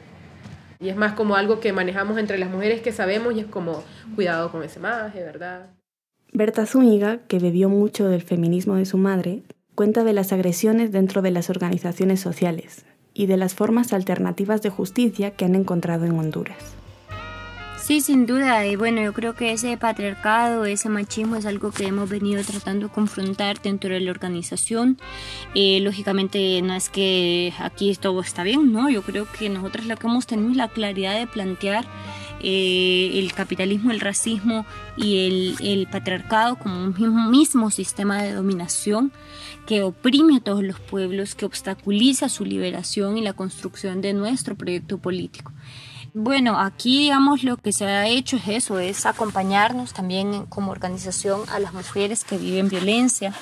Y 0.80 0.90
es 0.90 0.96
más 0.96 1.14
como 1.14 1.36
algo 1.36 1.60
que 1.60 1.74
manejamos 1.74 2.18
entre 2.18 2.38
las 2.38 2.50
mujeres 2.50 2.82
que 2.82 2.92
sabemos 2.92 3.36
y 3.36 3.42
es 3.42 3.48
como 3.48 3.84
cuidado 4.16 4.52
con 4.52 4.64
ese 4.64 4.80
maje, 4.80 5.24
¿verdad? 5.24 5.68
Berta 6.34 6.66
Zúñiga, 6.66 7.20
que 7.28 7.40
bebió 7.40 7.70
mucho 7.70 8.08
del 8.10 8.22
feminismo 8.22 8.76
de 8.76 8.86
su 8.86 8.98
madre, 8.98 9.44
cuenta 9.76 10.04
de 10.04 10.14
las 10.14 10.34
agresiones 10.34 10.92
dentro 10.92 11.22
de 11.22 11.32
las 11.32 11.50
organizaciones 11.50 12.20
sociales 12.20 12.86
y 13.14 13.26
de 13.26 13.38
las 13.38 13.56
formas 13.56 13.94
alternativas 13.94 14.62
de 14.62 14.70
justicia 14.70 15.32
que 15.32 15.46
han 15.46 15.56
encontrado 15.56 16.06
en 16.06 16.18
Honduras. 16.18 16.76
Sí, 17.88 18.02
sin 18.02 18.26
duda. 18.26 18.68
Y 18.68 18.76
bueno, 18.76 19.02
yo 19.02 19.14
creo 19.14 19.34
que 19.34 19.54
ese 19.54 19.78
patriarcado, 19.78 20.66
ese 20.66 20.90
machismo 20.90 21.38
es 21.38 21.46
algo 21.46 21.72
que 21.72 21.88
hemos 21.88 22.10
venido 22.10 22.44
tratando 22.44 22.88
de 22.90 22.94
confrontar 22.94 23.62
dentro 23.62 23.94
de 23.94 24.02
la 24.02 24.12
organización. 24.12 24.98
Eh, 25.56 25.80
lógicamente 25.80 26.62
no 26.62 26.74
es 26.74 26.90
que 26.90 27.54
aquí 27.60 27.96
todo 27.96 28.20
está 28.20 28.44
bien, 28.44 28.74
¿no? 28.74 28.90
Yo 28.90 29.04
creo 29.04 29.26
que 29.32 29.48
nosotros 29.48 29.86
lo 29.86 29.96
que 29.96 30.06
hemos 30.06 30.28
tenido 30.28 30.52
es 30.52 30.58
la 30.58 30.68
claridad 30.68 31.18
de 31.18 31.28
plantear 31.28 31.86
eh, 32.42 33.12
el 33.14 33.32
capitalismo, 33.32 33.92
el 33.92 34.02
racismo 34.02 34.66
y 34.98 35.56
el, 35.62 35.88
patriarcado 35.90 36.58
como 36.58 36.84
un 36.84 37.32
mismo 37.32 37.72
sistema 37.72 38.22
de 38.22 38.34
dominación 38.34 39.14
que 39.66 39.84
oprime 39.84 40.36
a 40.36 40.40
todos 40.42 40.62
los 40.62 40.78
pueblos, 40.82 41.36
que 41.36 41.46
obstaculiza 41.46 42.28
su 42.28 42.44
liberación 42.44 43.18
y 43.18 43.22
la 43.22 43.32
construcción 43.32 44.02
de 44.02 44.12
nuestro 44.12 44.56
proyecto 44.56 44.98
político. 44.98 45.54
Bueno, 46.20 46.58
aquí 46.60 46.98
digamos 47.02 47.44
lo 47.44 47.58
que 47.58 47.72
se 47.72 47.86
ha 47.86 48.08
hecho 48.08 48.38
es 48.38 48.48
eso, 48.48 48.80
es 48.80 49.06
acompañarnos 49.06 49.94
también 49.94 50.48
como 50.48 50.72
organización 50.72 51.42
a 51.48 51.60
las 51.60 51.76
mujeres 51.76 52.24
que 52.24 52.40
viven 52.40 52.70
violencia. 52.70 53.36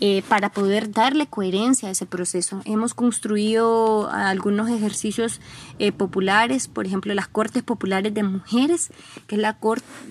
Eh, 0.00 0.22
para 0.28 0.52
poder 0.52 0.92
darle 0.92 1.26
coherencia 1.26 1.88
a 1.88 1.90
ese 1.90 2.06
proceso. 2.06 2.62
Hemos 2.64 2.94
construido 2.94 4.08
algunos 4.08 4.70
ejercicios 4.70 5.40
eh, 5.80 5.90
populares, 5.90 6.68
por 6.68 6.86
ejemplo, 6.86 7.12
las 7.14 7.26
cortes 7.26 7.64
populares 7.64 8.14
de 8.14 8.22
mujeres, 8.22 8.92
que 9.26 9.34
es 9.34 9.40
la 9.40 9.58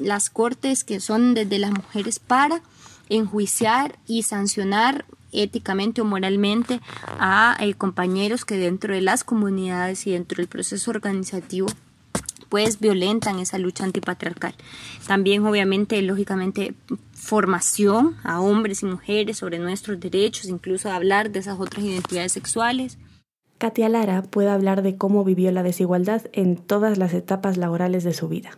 las 0.02 0.30
cortes 0.30 0.84
que 0.84 1.00
son 1.00 1.34
desde 1.36 1.58
las 1.58 1.72
mujeres 1.72 2.20
para 2.20 2.62
enjuiciar 3.08 3.98
y 4.08 4.24
sancionar 4.24 5.06
éticamente 5.32 6.02
o 6.02 6.06
moralmente 6.06 6.82
a 7.18 7.56
eh, 7.62 7.74
compañeros 7.74 8.44
que 8.44 8.58
dentro 8.58 8.94
de 8.94 9.00
las 9.00 9.24
comunidades 9.24 10.06
y 10.06 10.12
dentro 10.12 10.38
del 10.38 10.48
proceso 10.48 10.92
organizativo 10.92 11.68
pues 12.50 12.80
violentan 12.80 13.40
esa 13.40 13.58
lucha 13.58 13.84
antipatriarcal. 13.84 14.54
También 15.08 15.46
obviamente, 15.46 16.02
lógicamente, 16.02 16.74
formación 17.14 18.16
a 18.24 18.42
hombres 18.42 18.84
y 18.84 18.86
mujeres 18.86 19.38
sobre 19.38 19.60
nuestros 19.60 20.00
derechos, 20.00 20.46
incluso 20.46 20.92
hablar 20.92 21.32
de 21.32 21.40
esas 21.40 21.60
otras 21.60 21.84
identidades 21.84 22.32
sexuales. 22.32 22.98
Katia 23.58 23.90
Lara 23.90 24.22
puede 24.22 24.50
hablar 24.50 24.82
de 24.84 24.98
cómo 24.98 25.24
vivió 25.24 25.52
la 25.52 25.64
desigualdad 25.64 26.22
en 26.34 26.58
todas 26.58 26.98
las 26.98 27.14
etapas 27.14 27.58
laborales 27.58 28.04
de 28.04 28.14
su 28.14 28.28
vida. 28.28 28.52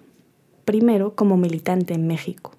Primero, 0.66 1.16
como 1.16 1.38
militante 1.38 1.94
en 1.94 2.06
México. 2.06 2.52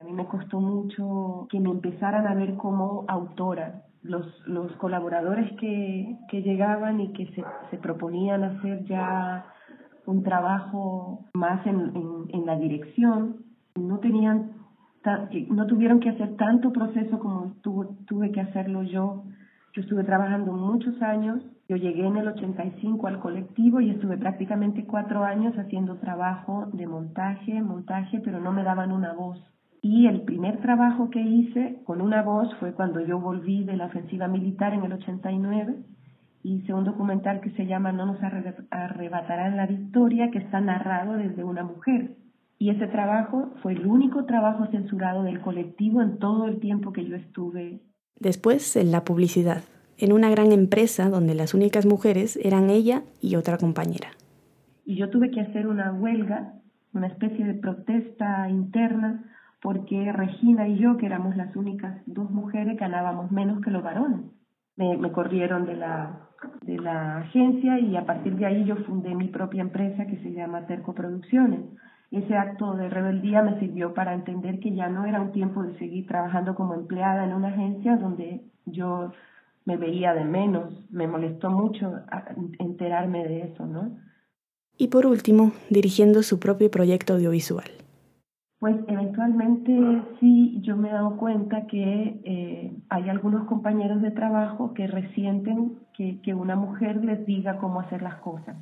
A 0.00 0.04
mí 0.04 0.12
me 0.12 0.26
costó 0.26 0.60
mucho 0.60 1.46
que 1.50 1.60
me 1.60 1.70
empezaran 1.70 2.26
a 2.26 2.34
ver 2.34 2.56
como 2.56 3.04
autora 3.08 3.84
los, 4.02 4.26
los 4.46 4.72
colaboradores 4.76 5.52
que, 5.58 6.16
que 6.30 6.42
llegaban 6.42 7.00
y 7.00 7.12
que 7.12 7.26
se, 7.34 7.44
se 7.70 7.76
proponían 7.76 8.42
hacer 8.44 8.84
ya 8.86 9.44
un 10.10 10.22
trabajo 10.22 11.26
más 11.34 11.64
en, 11.66 11.92
en, 12.32 12.46
la 12.46 12.56
dirección, 12.56 13.44
no 13.76 13.98
tenían 13.98 14.52
no 15.48 15.66
tuvieron 15.66 16.00
que 16.00 16.10
hacer 16.10 16.36
tanto 16.36 16.72
proceso 16.72 17.18
como 17.18 17.54
tuve 17.62 18.32
que 18.32 18.40
hacerlo 18.40 18.82
yo. 18.82 19.24
Yo 19.72 19.82
estuve 19.82 20.04
trabajando 20.04 20.52
muchos 20.52 21.00
años, 21.00 21.42
yo 21.68 21.76
llegué 21.76 22.06
en 22.06 22.16
el 22.16 22.28
85 22.28 23.06
al 23.06 23.20
colectivo 23.20 23.80
y 23.80 23.90
estuve 23.90 24.18
prácticamente 24.18 24.84
cuatro 24.84 25.24
años 25.24 25.56
haciendo 25.56 25.96
trabajo 25.96 26.68
de 26.72 26.86
montaje, 26.86 27.62
montaje, 27.62 28.20
pero 28.22 28.40
no 28.40 28.52
me 28.52 28.64
daban 28.64 28.92
una 28.92 29.14
voz. 29.14 29.38
Y 29.80 30.06
el 30.06 30.22
primer 30.22 30.60
trabajo 30.60 31.08
que 31.08 31.20
hice 31.22 31.80
con 31.84 32.02
una 32.02 32.22
voz 32.22 32.52
fue 32.56 32.74
cuando 32.74 33.00
yo 33.00 33.18
volví 33.20 33.64
de 33.64 33.76
la 33.76 33.86
ofensiva 33.86 34.28
militar 34.28 34.74
en 34.74 34.84
el 34.84 34.92
89. 34.92 35.76
Hice 36.42 36.72
un 36.72 36.84
documental 36.84 37.40
que 37.40 37.50
se 37.50 37.66
llama 37.66 37.92
No 37.92 38.06
nos 38.06 38.18
arrebatarán 38.22 39.56
la 39.56 39.66
victoria, 39.66 40.30
que 40.30 40.38
está 40.38 40.60
narrado 40.60 41.14
desde 41.14 41.44
una 41.44 41.64
mujer. 41.64 42.16
Y 42.58 42.70
ese 42.70 42.86
trabajo 42.86 43.50
fue 43.62 43.72
el 43.72 43.86
único 43.86 44.24
trabajo 44.24 44.66
censurado 44.70 45.22
del 45.22 45.40
colectivo 45.40 46.00
en 46.02 46.18
todo 46.18 46.46
el 46.46 46.60
tiempo 46.60 46.92
que 46.92 47.04
yo 47.04 47.16
estuve. 47.16 47.80
Después, 48.18 48.76
en 48.76 48.90
la 48.90 49.04
publicidad, 49.04 49.62
en 49.98 50.12
una 50.12 50.30
gran 50.30 50.52
empresa 50.52 51.10
donde 51.10 51.34
las 51.34 51.52
únicas 51.52 51.84
mujeres 51.84 52.38
eran 52.42 52.70
ella 52.70 53.02
y 53.20 53.36
otra 53.36 53.58
compañera. 53.58 54.08
Y 54.86 54.96
yo 54.96 55.10
tuve 55.10 55.30
que 55.30 55.40
hacer 55.40 55.66
una 55.66 55.92
huelga, 55.92 56.54
una 56.94 57.06
especie 57.06 57.44
de 57.44 57.54
protesta 57.54 58.48
interna, 58.48 59.24
porque 59.60 60.10
Regina 60.10 60.68
y 60.68 60.78
yo, 60.78 60.96
que 60.96 61.06
éramos 61.06 61.36
las 61.36 61.54
únicas 61.54 62.00
dos 62.06 62.30
mujeres, 62.30 62.78
ganábamos 62.78 63.30
menos 63.30 63.60
que 63.60 63.70
los 63.70 63.82
varones. 63.82 64.22
Me, 64.80 65.12
corrieron 65.12 65.66
de 65.66 65.76
la, 65.76 66.28
de 66.62 66.78
la 66.78 67.18
agencia 67.18 67.78
y 67.78 67.96
a 67.96 68.04
partir 68.06 68.34
de 68.36 68.46
ahí 68.46 68.64
yo 68.64 68.76
fundé 68.76 69.14
mi 69.14 69.28
propia 69.28 69.60
empresa 69.62 70.06
que 70.06 70.16
se 70.22 70.32
llama 70.32 70.66
Terco 70.66 70.94
Producciones 70.94 71.60
ese 72.10 72.36
acto 72.36 72.74
de 72.74 72.88
rebeldía 72.88 73.42
me 73.42 73.58
sirvió 73.60 73.94
para 73.94 74.14
entender 74.14 74.58
que 74.58 74.74
ya 74.74 74.88
no 74.88 75.04
era 75.06 75.20
un 75.20 75.30
tiempo 75.32 75.62
de 75.62 75.78
seguir 75.78 76.06
trabajando 76.08 76.56
como 76.56 76.74
empleada 76.74 77.24
en 77.24 77.32
una 77.32 77.48
agencia 77.48 77.96
donde 77.96 78.42
yo 78.66 79.12
me 79.64 79.76
veía 79.76 80.12
de 80.12 80.24
menos. 80.24 80.74
Me 80.90 81.06
molestó 81.06 81.50
mucho 81.50 81.92
enterarme 82.58 83.28
de 83.28 83.42
eso, 83.42 83.64
¿no? 83.64 83.96
Y 84.76 84.88
por 84.88 85.06
último, 85.06 85.52
dirigiendo 85.68 86.22
su 86.22 86.40
propio 86.40 86.70
proyecto 86.70 87.14
audiovisual. 87.14 87.70
Pues 88.60 88.76
eventualmente 88.88 89.72
sí, 90.20 90.60
yo 90.60 90.76
me 90.76 90.90
he 90.90 90.92
dado 90.92 91.16
cuenta 91.16 91.66
que 91.66 92.20
eh, 92.24 92.70
hay 92.90 93.08
algunos 93.08 93.46
compañeros 93.46 94.02
de 94.02 94.10
trabajo 94.10 94.74
que 94.74 94.86
resienten 94.86 95.78
que, 95.94 96.20
que 96.20 96.34
una 96.34 96.56
mujer 96.56 97.02
les 97.02 97.24
diga 97.24 97.56
cómo 97.56 97.80
hacer 97.80 98.02
las 98.02 98.16
cosas. 98.16 98.56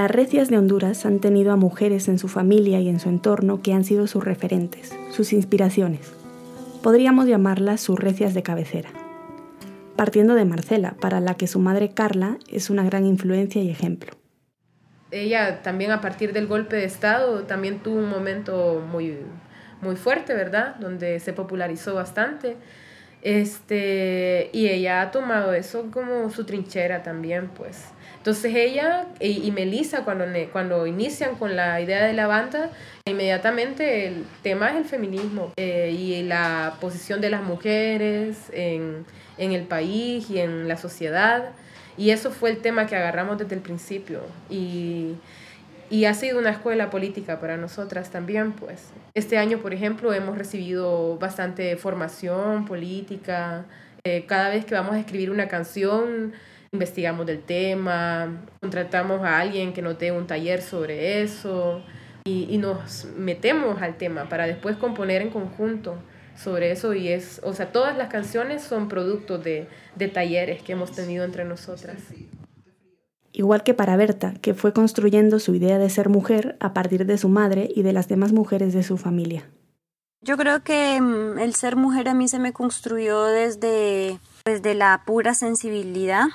Las 0.00 0.10
recias 0.10 0.48
de 0.48 0.56
Honduras 0.56 1.04
han 1.04 1.18
tenido 1.18 1.52
a 1.52 1.56
mujeres 1.56 2.08
en 2.08 2.18
su 2.18 2.26
familia 2.26 2.80
y 2.80 2.88
en 2.88 3.00
su 3.00 3.10
entorno 3.10 3.60
que 3.60 3.74
han 3.74 3.84
sido 3.84 4.06
sus 4.06 4.24
referentes, 4.24 4.96
sus 5.10 5.34
inspiraciones. 5.34 6.14
Podríamos 6.82 7.26
llamarlas 7.26 7.82
sus 7.82 7.98
recias 7.98 8.32
de 8.32 8.42
cabecera. 8.42 8.88
Partiendo 9.96 10.34
de 10.36 10.46
Marcela, 10.46 10.94
para 11.02 11.20
la 11.20 11.34
que 11.34 11.46
su 11.46 11.58
madre 11.58 11.90
Carla 11.90 12.38
es 12.50 12.70
una 12.70 12.82
gran 12.82 13.04
influencia 13.04 13.60
y 13.60 13.68
ejemplo. 13.68 14.12
Ella 15.10 15.60
también 15.60 15.90
a 15.90 16.00
partir 16.00 16.32
del 16.32 16.46
golpe 16.46 16.76
de 16.76 16.86
Estado 16.86 17.42
también 17.42 17.80
tuvo 17.80 17.98
un 17.98 18.08
momento 18.08 18.82
muy, 18.90 19.18
muy 19.82 19.96
fuerte, 19.96 20.32
¿verdad? 20.32 20.76
Donde 20.76 21.20
se 21.20 21.34
popularizó 21.34 21.94
bastante. 21.94 22.56
Este, 23.20 24.48
y 24.54 24.68
ella 24.68 25.02
ha 25.02 25.10
tomado 25.10 25.52
eso 25.52 25.90
como 25.90 26.30
su 26.30 26.46
trinchera 26.46 27.02
también, 27.02 27.48
pues. 27.48 27.84
Entonces 28.20 28.54
ella 28.54 29.06
y, 29.18 29.50
Melissa, 29.50 30.04
cuando, 30.04 30.26
cuando 30.52 30.86
inician 30.86 31.36
con 31.36 31.56
la 31.56 31.80
idea 31.80 32.04
de 32.04 32.12
la 32.12 32.26
banda, 32.26 32.68
inmediatamente 33.06 34.08
el 34.08 34.26
tema 34.42 34.68
es 34.70 34.76
el 34.76 34.84
feminismo 34.84 35.54
eh, 35.56 35.96
y 35.98 36.22
la 36.24 36.74
posición 36.82 37.22
de 37.22 37.30
las 37.30 37.42
mujeres 37.42 38.36
en, 38.52 39.06
en 39.38 39.52
el 39.52 39.62
país 39.62 40.28
y 40.28 40.38
en 40.38 40.68
la 40.68 40.76
sociedad. 40.76 41.52
Y 41.96 42.10
eso 42.10 42.30
fue 42.30 42.50
el 42.50 42.58
tema 42.58 42.86
que 42.86 42.94
agarramos 42.94 43.38
desde 43.38 43.54
el 43.54 43.62
principio. 43.62 44.20
Y, 44.50 45.14
y 45.88 46.04
ha 46.04 46.12
sido 46.12 46.38
una 46.38 46.50
escuela 46.50 46.90
política 46.90 47.40
para 47.40 47.56
nosotras 47.56 48.10
también, 48.10 48.52
pues. 48.52 48.90
Este 49.14 49.38
año, 49.38 49.60
por 49.60 49.72
ejemplo, 49.72 50.12
hemos 50.12 50.36
recibido 50.36 51.16
bastante 51.16 51.74
formación 51.76 52.66
política. 52.66 53.64
Eh, 54.04 54.26
cada 54.26 54.50
vez 54.50 54.66
que 54.66 54.74
vamos 54.74 54.94
a 54.94 55.00
escribir 55.00 55.30
una 55.30 55.48
canción, 55.48 56.34
investigamos 56.72 57.26
del 57.26 57.42
tema, 57.42 58.44
contratamos 58.60 59.22
a 59.22 59.40
alguien 59.40 59.72
que 59.72 59.82
nos 59.82 59.98
dé 59.98 60.12
un 60.12 60.26
taller 60.26 60.62
sobre 60.62 61.22
eso 61.22 61.82
y, 62.24 62.46
y, 62.48 62.58
nos 62.58 63.06
metemos 63.16 63.82
al 63.82 63.96
tema 63.96 64.28
para 64.28 64.46
después 64.46 64.76
componer 64.76 65.22
en 65.22 65.30
conjunto 65.30 65.96
sobre 66.36 66.70
eso 66.70 66.94
y 66.94 67.08
es, 67.08 67.40
o 67.44 67.52
sea, 67.52 67.72
todas 67.72 67.96
las 67.96 68.08
canciones 68.08 68.62
son 68.62 68.88
productos 68.88 69.42
de, 69.42 69.68
de 69.96 70.08
talleres 70.08 70.62
que 70.62 70.72
hemos 70.72 70.92
tenido 70.92 71.24
entre 71.24 71.44
nosotras. 71.44 71.98
Igual 73.32 73.62
que 73.62 73.74
para 73.74 73.96
Berta, 73.96 74.34
que 74.40 74.54
fue 74.54 74.72
construyendo 74.72 75.38
su 75.38 75.54
idea 75.54 75.78
de 75.78 75.90
ser 75.90 76.08
mujer 76.08 76.56
a 76.60 76.72
partir 76.72 77.06
de 77.06 77.18
su 77.18 77.28
madre 77.28 77.68
y 77.74 77.82
de 77.82 77.92
las 77.92 78.08
demás 78.08 78.32
mujeres 78.32 78.72
de 78.74 78.82
su 78.82 78.96
familia. 78.96 79.48
Yo 80.22 80.36
creo 80.36 80.62
que 80.62 81.00
mm, 81.00 81.38
el 81.38 81.54
ser 81.54 81.76
mujer 81.76 82.08
a 82.08 82.14
mí 82.14 82.28
se 82.28 82.38
me 82.38 82.52
construyó 82.52 83.24
desde, 83.24 84.18
desde 84.44 84.74
la 84.74 85.02
pura 85.06 85.34
sensibilidad 85.34 86.26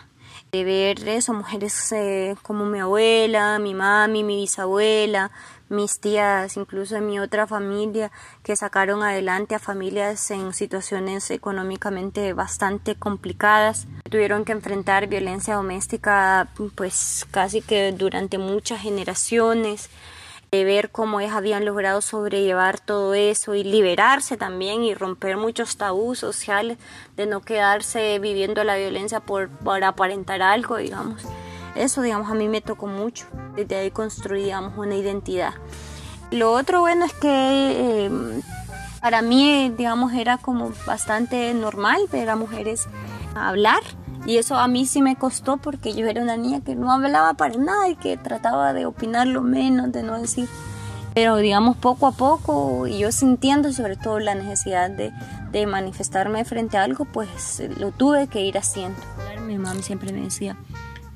de 0.55 0.63
ver 0.63 1.07
eso, 1.07 1.33
mujeres 1.33 1.91
eh, 1.91 2.35
como 2.41 2.65
mi 2.65 2.79
abuela, 2.79 3.59
mi 3.59 3.73
mami, 3.73 4.23
mi 4.23 4.37
bisabuela, 4.37 5.31
mis 5.69 5.99
tías, 5.99 6.55
incluso 6.57 6.95
en 6.95 7.07
mi 7.07 7.19
otra 7.19 7.47
familia, 7.47 8.11
que 8.43 8.55
sacaron 8.55 9.03
adelante 9.03 9.55
a 9.55 9.59
familias 9.59 10.31
en 10.31 10.53
situaciones 10.53 11.29
económicamente 11.31 12.33
bastante 12.33 12.95
complicadas. 12.95 13.87
Tuvieron 14.09 14.45
que 14.45 14.53
enfrentar 14.53 15.07
violencia 15.07 15.55
doméstica 15.55 16.49
pues 16.75 17.25
casi 17.31 17.61
que 17.61 17.91
durante 17.91 18.37
muchas 18.37 18.81
generaciones 18.81 19.89
de 20.55 20.63
ver 20.63 20.89
cómo 20.89 21.19
ellas 21.19 21.35
habían 21.35 21.65
logrado 21.65 22.01
sobrellevar 22.01 22.79
todo 22.79 23.13
eso 23.13 23.55
y 23.55 23.63
liberarse 23.63 24.37
también 24.37 24.83
y 24.83 24.93
romper 24.93 25.37
muchos 25.37 25.77
tabús 25.77 26.19
sociales 26.19 26.77
de 27.15 27.25
no 27.25 27.41
quedarse 27.41 28.19
viviendo 28.19 28.63
la 28.63 28.77
violencia 28.77 29.19
por, 29.19 29.49
aparentar 29.83 30.41
algo, 30.41 30.77
digamos. 30.77 31.23
Eso, 31.75 32.01
digamos, 32.01 32.31
a 32.31 32.35
mí 32.35 32.47
me 32.47 32.61
tocó 32.61 32.87
mucho. 32.87 33.25
Desde 33.55 33.75
ahí 33.75 33.91
construíamos 33.91 34.77
una 34.77 34.95
identidad. 34.95 35.53
Lo 36.31 36.53
otro 36.53 36.79
bueno 36.79 37.05
es 37.05 37.13
que 37.13 37.27
eh, 37.29 38.09
para 39.01 39.21
mí, 39.21 39.73
digamos, 39.77 40.13
era 40.13 40.37
como 40.37 40.71
bastante 40.85 41.53
normal 41.53 42.01
ver 42.11 42.29
a 42.29 42.35
mujeres 42.35 42.87
hablar 43.35 43.81
y 44.25 44.37
eso 44.37 44.55
a 44.55 44.67
mí 44.67 44.85
sí 44.85 45.01
me 45.01 45.15
costó 45.15 45.57
porque 45.57 45.93
yo 45.93 46.07
era 46.07 46.21
una 46.21 46.37
niña 46.37 46.61
que 46.61 46.75
no 46.75 46.91
hablaba 46.91 47.35
para 47.35 47.57
nada 47.57 47.89
y 47.89 47.95
que 47.95 48.17
trataba 48.17 48.73
de 48.73 48.85
opinar 48.85 49.27
lo 49.27 49.41
menos, 49.41 49.91
de 49.91 50.03
no 50.03 50.19
decir. 50.19 50.47
Pero 51.13 51.37
digamos 51.37 51.77
poco 51.77 52.07
a 52.07 52.11
poco 52.11 52.87
y 52.87 52.97
yo 52.99 53.11
sintiendo 53.11 53.71
sobre 53.71 53.95
todo 53.95 54.19
la 54.19 54.35
necesidad 54.35 54.89
de, 54.89 55.13
de 55.51 55.65
manifestarme 55.65 56.43
frente 56.43 56.77
a 56.77 56.83
algo, 56.83 57.05
pues 57.05 57.61
lo 57.77 57.91
tuve 57.91 58.27
que 58.27 58.41
ir 58.41 58.57
haciendo. 58.57 58.99
Mi 59.45 59.57
mamá 59.57 59.81
siempre 59.81 60.11
me 60.11 60.21
decía, 60.21 60.57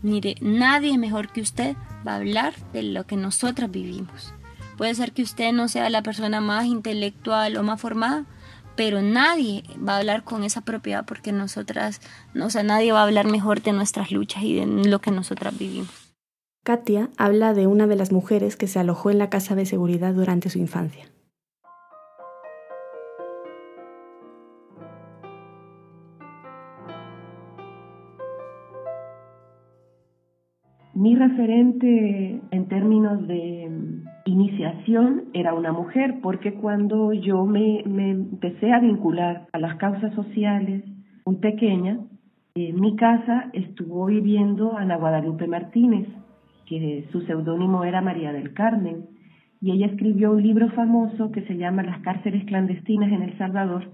mire, 0.01 0.35
nadie 0.39 0.97
mejor 0.97 1.29
que 1.29 1.41
usted 1.41 1.75
va 2.07 2.13
a 2.13 2.17
hablar 2.17 2.53
de 2.73 2.83
lo 2.83 3.05
que 3.05 3.17
nosotras 3.17 3.69
vivimos. 3.71 4.33
Puede 4.77 4.95
ser 4.95 5.11
que 5.11 5.23
usted 5.23 5.51
no 5.51 5.67
sea 5.67 5.89
la 5.89 6.03
persona 6.03 6.39
más 6.39 6.65
intelectual 6.65 7.57
o 7.57 7.63
más 7.63 7.81
formada, 7.81 8.23
pero 8.79 9.01
nadie 9.01 9.65
va 9.85 9.95
a 9.95 9.97
hablar 9.97 10.23
con 10.23 10.45
esa 10.45 10.61
propiedad 10.61 11.03
porque 11.05 11.33
nosotras, 11.33 11.99
o 12.41 12.49
sea, 12.49 12.63
nadie 12.63 12.93
va 12.93 13.01
a 13.01 13.03
hablar 13.03 13.27
mejor 13.27 13.61
de 13.61 13.73
nuestras 13.73 14.09
luchas 14.09 14.43
y 14.43 14.55
de 14.55 14.65
lo 14.65 15.01
que 15.01 15.11
nosotras 15.11 15.57
vivimos. 15.57 15.89
Katia 16.63 17.09
habla 17.17 17.53
de 17.53 17.67
una 17.67 17.87
de 17.87 17.97
las 17.97 18.13
mujeres 18.13 18.55
que 18.55 18.67
se 18.67 18.79
alojó 18.79 19.11
en 19.11 19.17
la 19.17 19.29
casa 19.29 19.53
de 19.53 19.65
seguridad 19.65 20.13
durante 20.13 20.49
su 20.49 20.59
infancia. 20.59 21.09
Mi 30.99 31.15
referente 31.15 32.41
en 32.51 32.67
términos 32.67 33.25
de 33.25 33.71
iniciación 34.25 35.29
era 35.33 35.53
una 35.53 35.71
mujer, 35.71 36.15
porque 36.21 36.55
cuando 36.55 37.13
yo 37.13 37.45
me, 37.45 37.79
empecé 37.79 38.73
a 38.73 38.81
vincular 38.81 39.47
a 39.53 39.59
las 39.59 39.77
causas 39.77 40.13
sociales 40.13 40.83
muy 41.25 41.38
pequeña, 41.38 41.99
En 42.53 42.81
mi 42.81 42.97
casa 42.97 43.49
estuvo 43.53 44.07
viviendo 44.07 44.77
Ana 44.77 44.97
Guadalupe 44.97 45.47
Martínez, 45.47 46.05
que 46.65 47.07
su 47.13 47.21
seudónimo 47.21 47.85
era 47.85 48.01
María 48.01 48.33
del 48.33 48.53
Carmen, 48.53 49.05
y 49.62 49.71
ella 49.71 49.85
escribió 49.85 50.31
un 50.31 50.43
libro 50.43 50.69
famoso 50.71 51.31
que 51.31 51.43
se 51.43 51.55
llama 51.55 51.81
Las 51.83 52.01
cárceles 52.01 52.43
clandestinas 52.43 53.09
en 53.13 53.21
El 53.21 53.38
Salvador, 53.38 53.89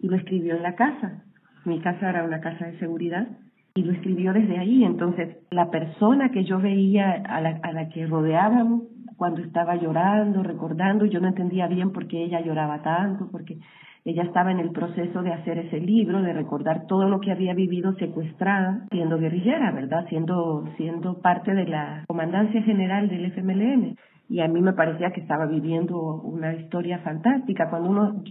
y 0.00 0.08
lo 0.08 0.16
escribió 0.16 0.56
en 0.56 0.62
la 0.62 0.74
casa. 0.74 1.22
Mi 1.66 1.80
casa 1.80 2.08
era 2.08 2.24
una 2.24 2.40
casa 2.40 2.64
de 2.64 2.78
seguridad, 2.78 3.28
y 3.76 3.82
lo 3.82 3.92
escribió 3.92 4.32
desde 4.32 4.58
ahí. 4.58 4.84
Entonces, 4.84 5.36
la 5.50 5.70
persona 5.70 6.30
que 6.30 6.44
yo 6.44 6.58
veía, 6.58 7.22
a 7.28 7.40
la, 7.40 7.60
a 7.62 7.72
la 7.72 7.88
que 7.88 8.06
rodeaban 8.06 8.82
cuando 9.16 9.42
estaba 9.42 9.76
llorando, 9.76 10.42
recordando, 10.42 11.06
yo 11.06 11.20
no 11.20 11.28
entendía 11.28 11.68
bien 11.68 11.92
por 11.92 12.06
qué 12.06 12.24
ella 12.24 12.40
lloraba 12.40 12.82
tanto, 12.82 13.28
porque 13.30 13.58
ella 14.04 14.22
estaba 14.22 14.52
en 14.52 14.60
el 14.60 14.70
proceso 14.70 15.22
de 15.22 15.32
hacer 15.32 15.58
ese 15.58 15.80
libro, 15.80 16.22
de 16.22 16.32
recordar 16.32 16.86
todo 16.86 17.08
lo 17.08 17.20
que 17.20 17.32
había 17.32 17.54
vivido 17.54 17.92
secuestrada, 17.94 18.86
siendo 18.90 19.18
guerrillera, 19.18 19.72
¿verdad? 19.72 20.06
Siendo, 20.08 20.64
siendo 20.76 21.20
parte 21.20 21.54
de 21.54 21.66
la 21.66 22.04
comandancia 22.06 22.62
general 22.62 23.08
del 23.08 23.26
FMLN. 23.32 23.96
Y 24.28 24.40
a 24.40 24.48
mí 24.48 24.60
me 24.60 24.74
parecía 24.74 25.10
que 25.12 25.20
estaba 25.20 25.46
viviendo 25.46 25.98
una 26.22 26.54
historia 26.54 26.98
fantástica. 27.00 27.68
Cuando 27.68 27.90
uno 27.90 28.22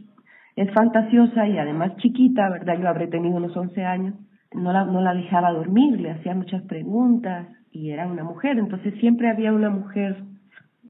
es 0.55 0.71
fantasiosa 0.73 1.47
y 1.47 1.58
además 1.58 1.95
chiquita, 1.97 2.49
¿verdad? 2.49 2.79
Yo 2.79 2.88
habré 2.88 3.08
tenido 3.08 3.36
unos 3.36 3.55
11 3.55 3.84
años, 3.84 4.15
no 4.55 4.73
la, 4.73 4.85
no 4.85 5.01
la 5.01 5.13
dejaba 5.13 5.51
dormir, 5.51 5.99
le 5.99 6.11
hacía 6.11 6.33
muchas 6.33 6.61
preguntas 6.63 7.47
y 7.71 7.91
era 7.91 8.07
una 8.07 8.23
mujer. 8.23 8.57
Entonces 8.57 8.93
siempre 8.99 9.29
había 9.29 9.53
una 9.53 9.69
mujer. 9.69 10.23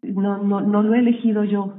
No, 0.02 0.38
no, 0.38 0.62
no 0.62 0.84
lo 0.84 0.94
he 0.94 1.00
elegido 1.00 1.44
yo, 1.44 1.74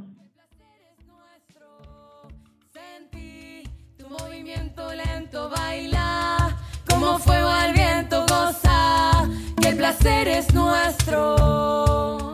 baila, 5.49 6.57
como 6.89 7.19
fuego 7.19 7.49
al 7.49 7.73
viento 7.73 8.23
goza, 8.23 9.29
que 9.61 9.69
el 9.69 9.77
placer 9.77 10.29
es 10.29 10.55
nuestro. 10.55 12.33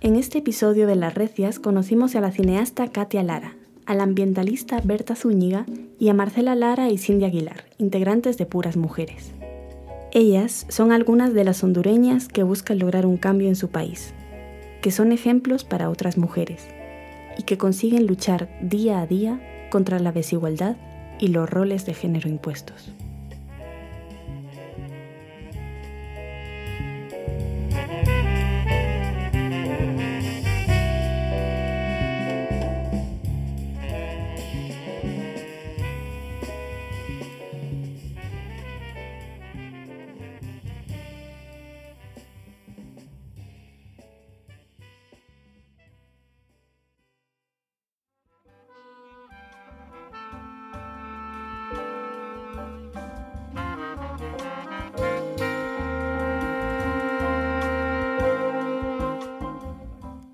En 0.00 0.16
este 0.16 0.38
episodio 0.38 0.86
de 0.86 0.96
Las 0.96 1.14
Recias 1.14 1.58
conocimos 1.58 2.14
a 2.16 2.20
la 2.20 2.30
cineasta 2.30 2.88
Katia 2.88 3.22
Lara, 3.22 3.54
al 3.88 4.02
ambientalista 4.02 4.82
Berta 4.84 5.16
Zúñiga 5.16 5.64
y 5.98 6.10
a 6.10 6.14
Marcela 6.14 6.54
Lara 6.54 6.90
y 6.90 6.98
Cindy 6.98 7.24
Aguilar, 7.24 7.64
integrantes 7.78 8.36
de 8.36 8.44
Puras 8.44 8.76
Mujeres. 8.76 9.32
Ellas 10.12 10.66
son 10.68 10.92
algunas 10.92 11.32
de 11.32 11.42
las 11.42 11.64
hondureñas 11.64 12.28
que 12.28 12.42
buscan 12.42 12.78
lograr 12.78 13.06
un 13.06 13.16
cambio 13.16 13.48
en 13.48 13.56
su 13.56 13.70
país, 13.70 14.12
que 14.82 14.90
son 14.90 15.10
ejemplos 15.10 15.64
para 15.64 15.88
otras 15.88 16.18
mujeres 16.18 16.68
y 17.38 17.44
que 17.44 17.56
consiguen 17.56 18.06
luchar 18.06 18.50
día 18.60 19.00
a 19.00 19.06
día 19.06 19.40
contra 19.70 19.98
la 19.98 20.12
desigualdad 20.12 20.76
y 21.18 21.28
los 21.28 21.48
roles 21.48 21.86
de 21.86 21.94
género 21.94 22.28
impuestos. 22.28 22.92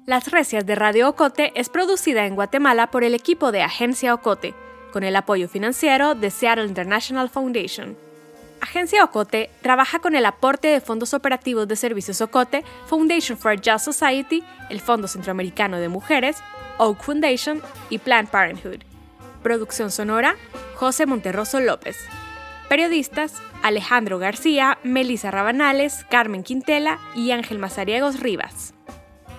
Las 0.07 0.31
Recias 0.31 0.67
de 0.67 0.75
Radio 0.75 1.09
Ocote 1.09 1.51
es 1.55 1.71
producida 1.71 2.27
en 2.27 2.35
Guatemala 2.35 2.91
por 2.91 3.05
el 3.05 3.15
equipo 3.15 3.53
de 3.53 3.63
Agencia 3.63 4.13
Ocote, 4.13 4.53
con 4.93 5.03
el 5.03 5.17
apoyo 5.17 5.49
financiero 5.49 6.15
de 6.15 6.31
Seattle 6.31 6.67
International 6.67 7.31
Foundation. 7.31 7.97
Agencia 8.61 9.03
Ocote 9.03 9.49
trabaja 9.63 10.01
con 10.01 10.15
el 10.15 10.27
aporte 10.27 10.69
de 10.69 10.83
fondos 10.83 11.15
operativos 11.15 11.67
de 11.69 11.77
Servicios 11.77 12.21
Ocote, 12.21 12.65
Foundation 12.85 13.39
for 13.39 13.53
a 13.53 13.57
Just 13.57 13.87
Society, 13.87 14.45
el 14.69 14.81
Fondo 14.81 15.09
Centroamericano 15.09 15.79
de 15.79 15.89
Mujeres, 15.89 16.37
Oak 16.77 17.03
Foundation 17.03 17.63
y 17.89 17.97
Planned 17.97 18.29
Parenthood. 18.29 18.81
Producción 19.43 19.91
sonora, 19.91 20.37
José 20.75 21.07
Monterroso 21.07 21.61
López. 21.61 21.97
Periodistas, 22.69 23.41
Alejandro 23.63 24.19
García, 24.19 24.77
Melissa 24.83 25.31
Rabanales, 25.31 26.05
Carmen 26.11 26.43
Quintela 26.43 26.99
y 27.15 27.31
Ángel 27.31 27.59
Mazariegos 27.59 28.21
Rivas. 28.21 28.74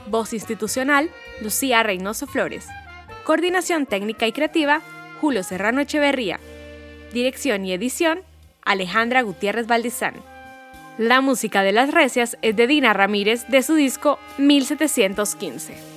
Voz 0.08 0.34
institucional, 0.34 1.10
Lucía 1.42 1.84
Reynoso 1.84 2.28
Flores. 2.28 2.68
Coordinación 3.24 3.86
técnica 3.86 4.28
y 4.28 4.32
creativa, 4.32 4.82
Julio 5.20 5.44
Serrano 5.44 5.82
Echeverría. 5.82 6.40
Dirección 7.14 7.66
y 7.66 7.74
edición, 7.74 8.22
Alejandra 8.64 9.22
Gutiérrez 9.24 9.68
Valdizán. 9.68 10.14
La 10.98 11.22
música 11.22 11.64
de 11.64 11.72
las 11.72 11.92
recias 11.92 12.38
es 12.42 12.56
de 12.56 12.68
Dina 12.68 12.94
Ramírez 12.94 13.48
de 13.48 13.64
su 13.64 13.76
disco 13.76 14.20
1715. 14.38 15.95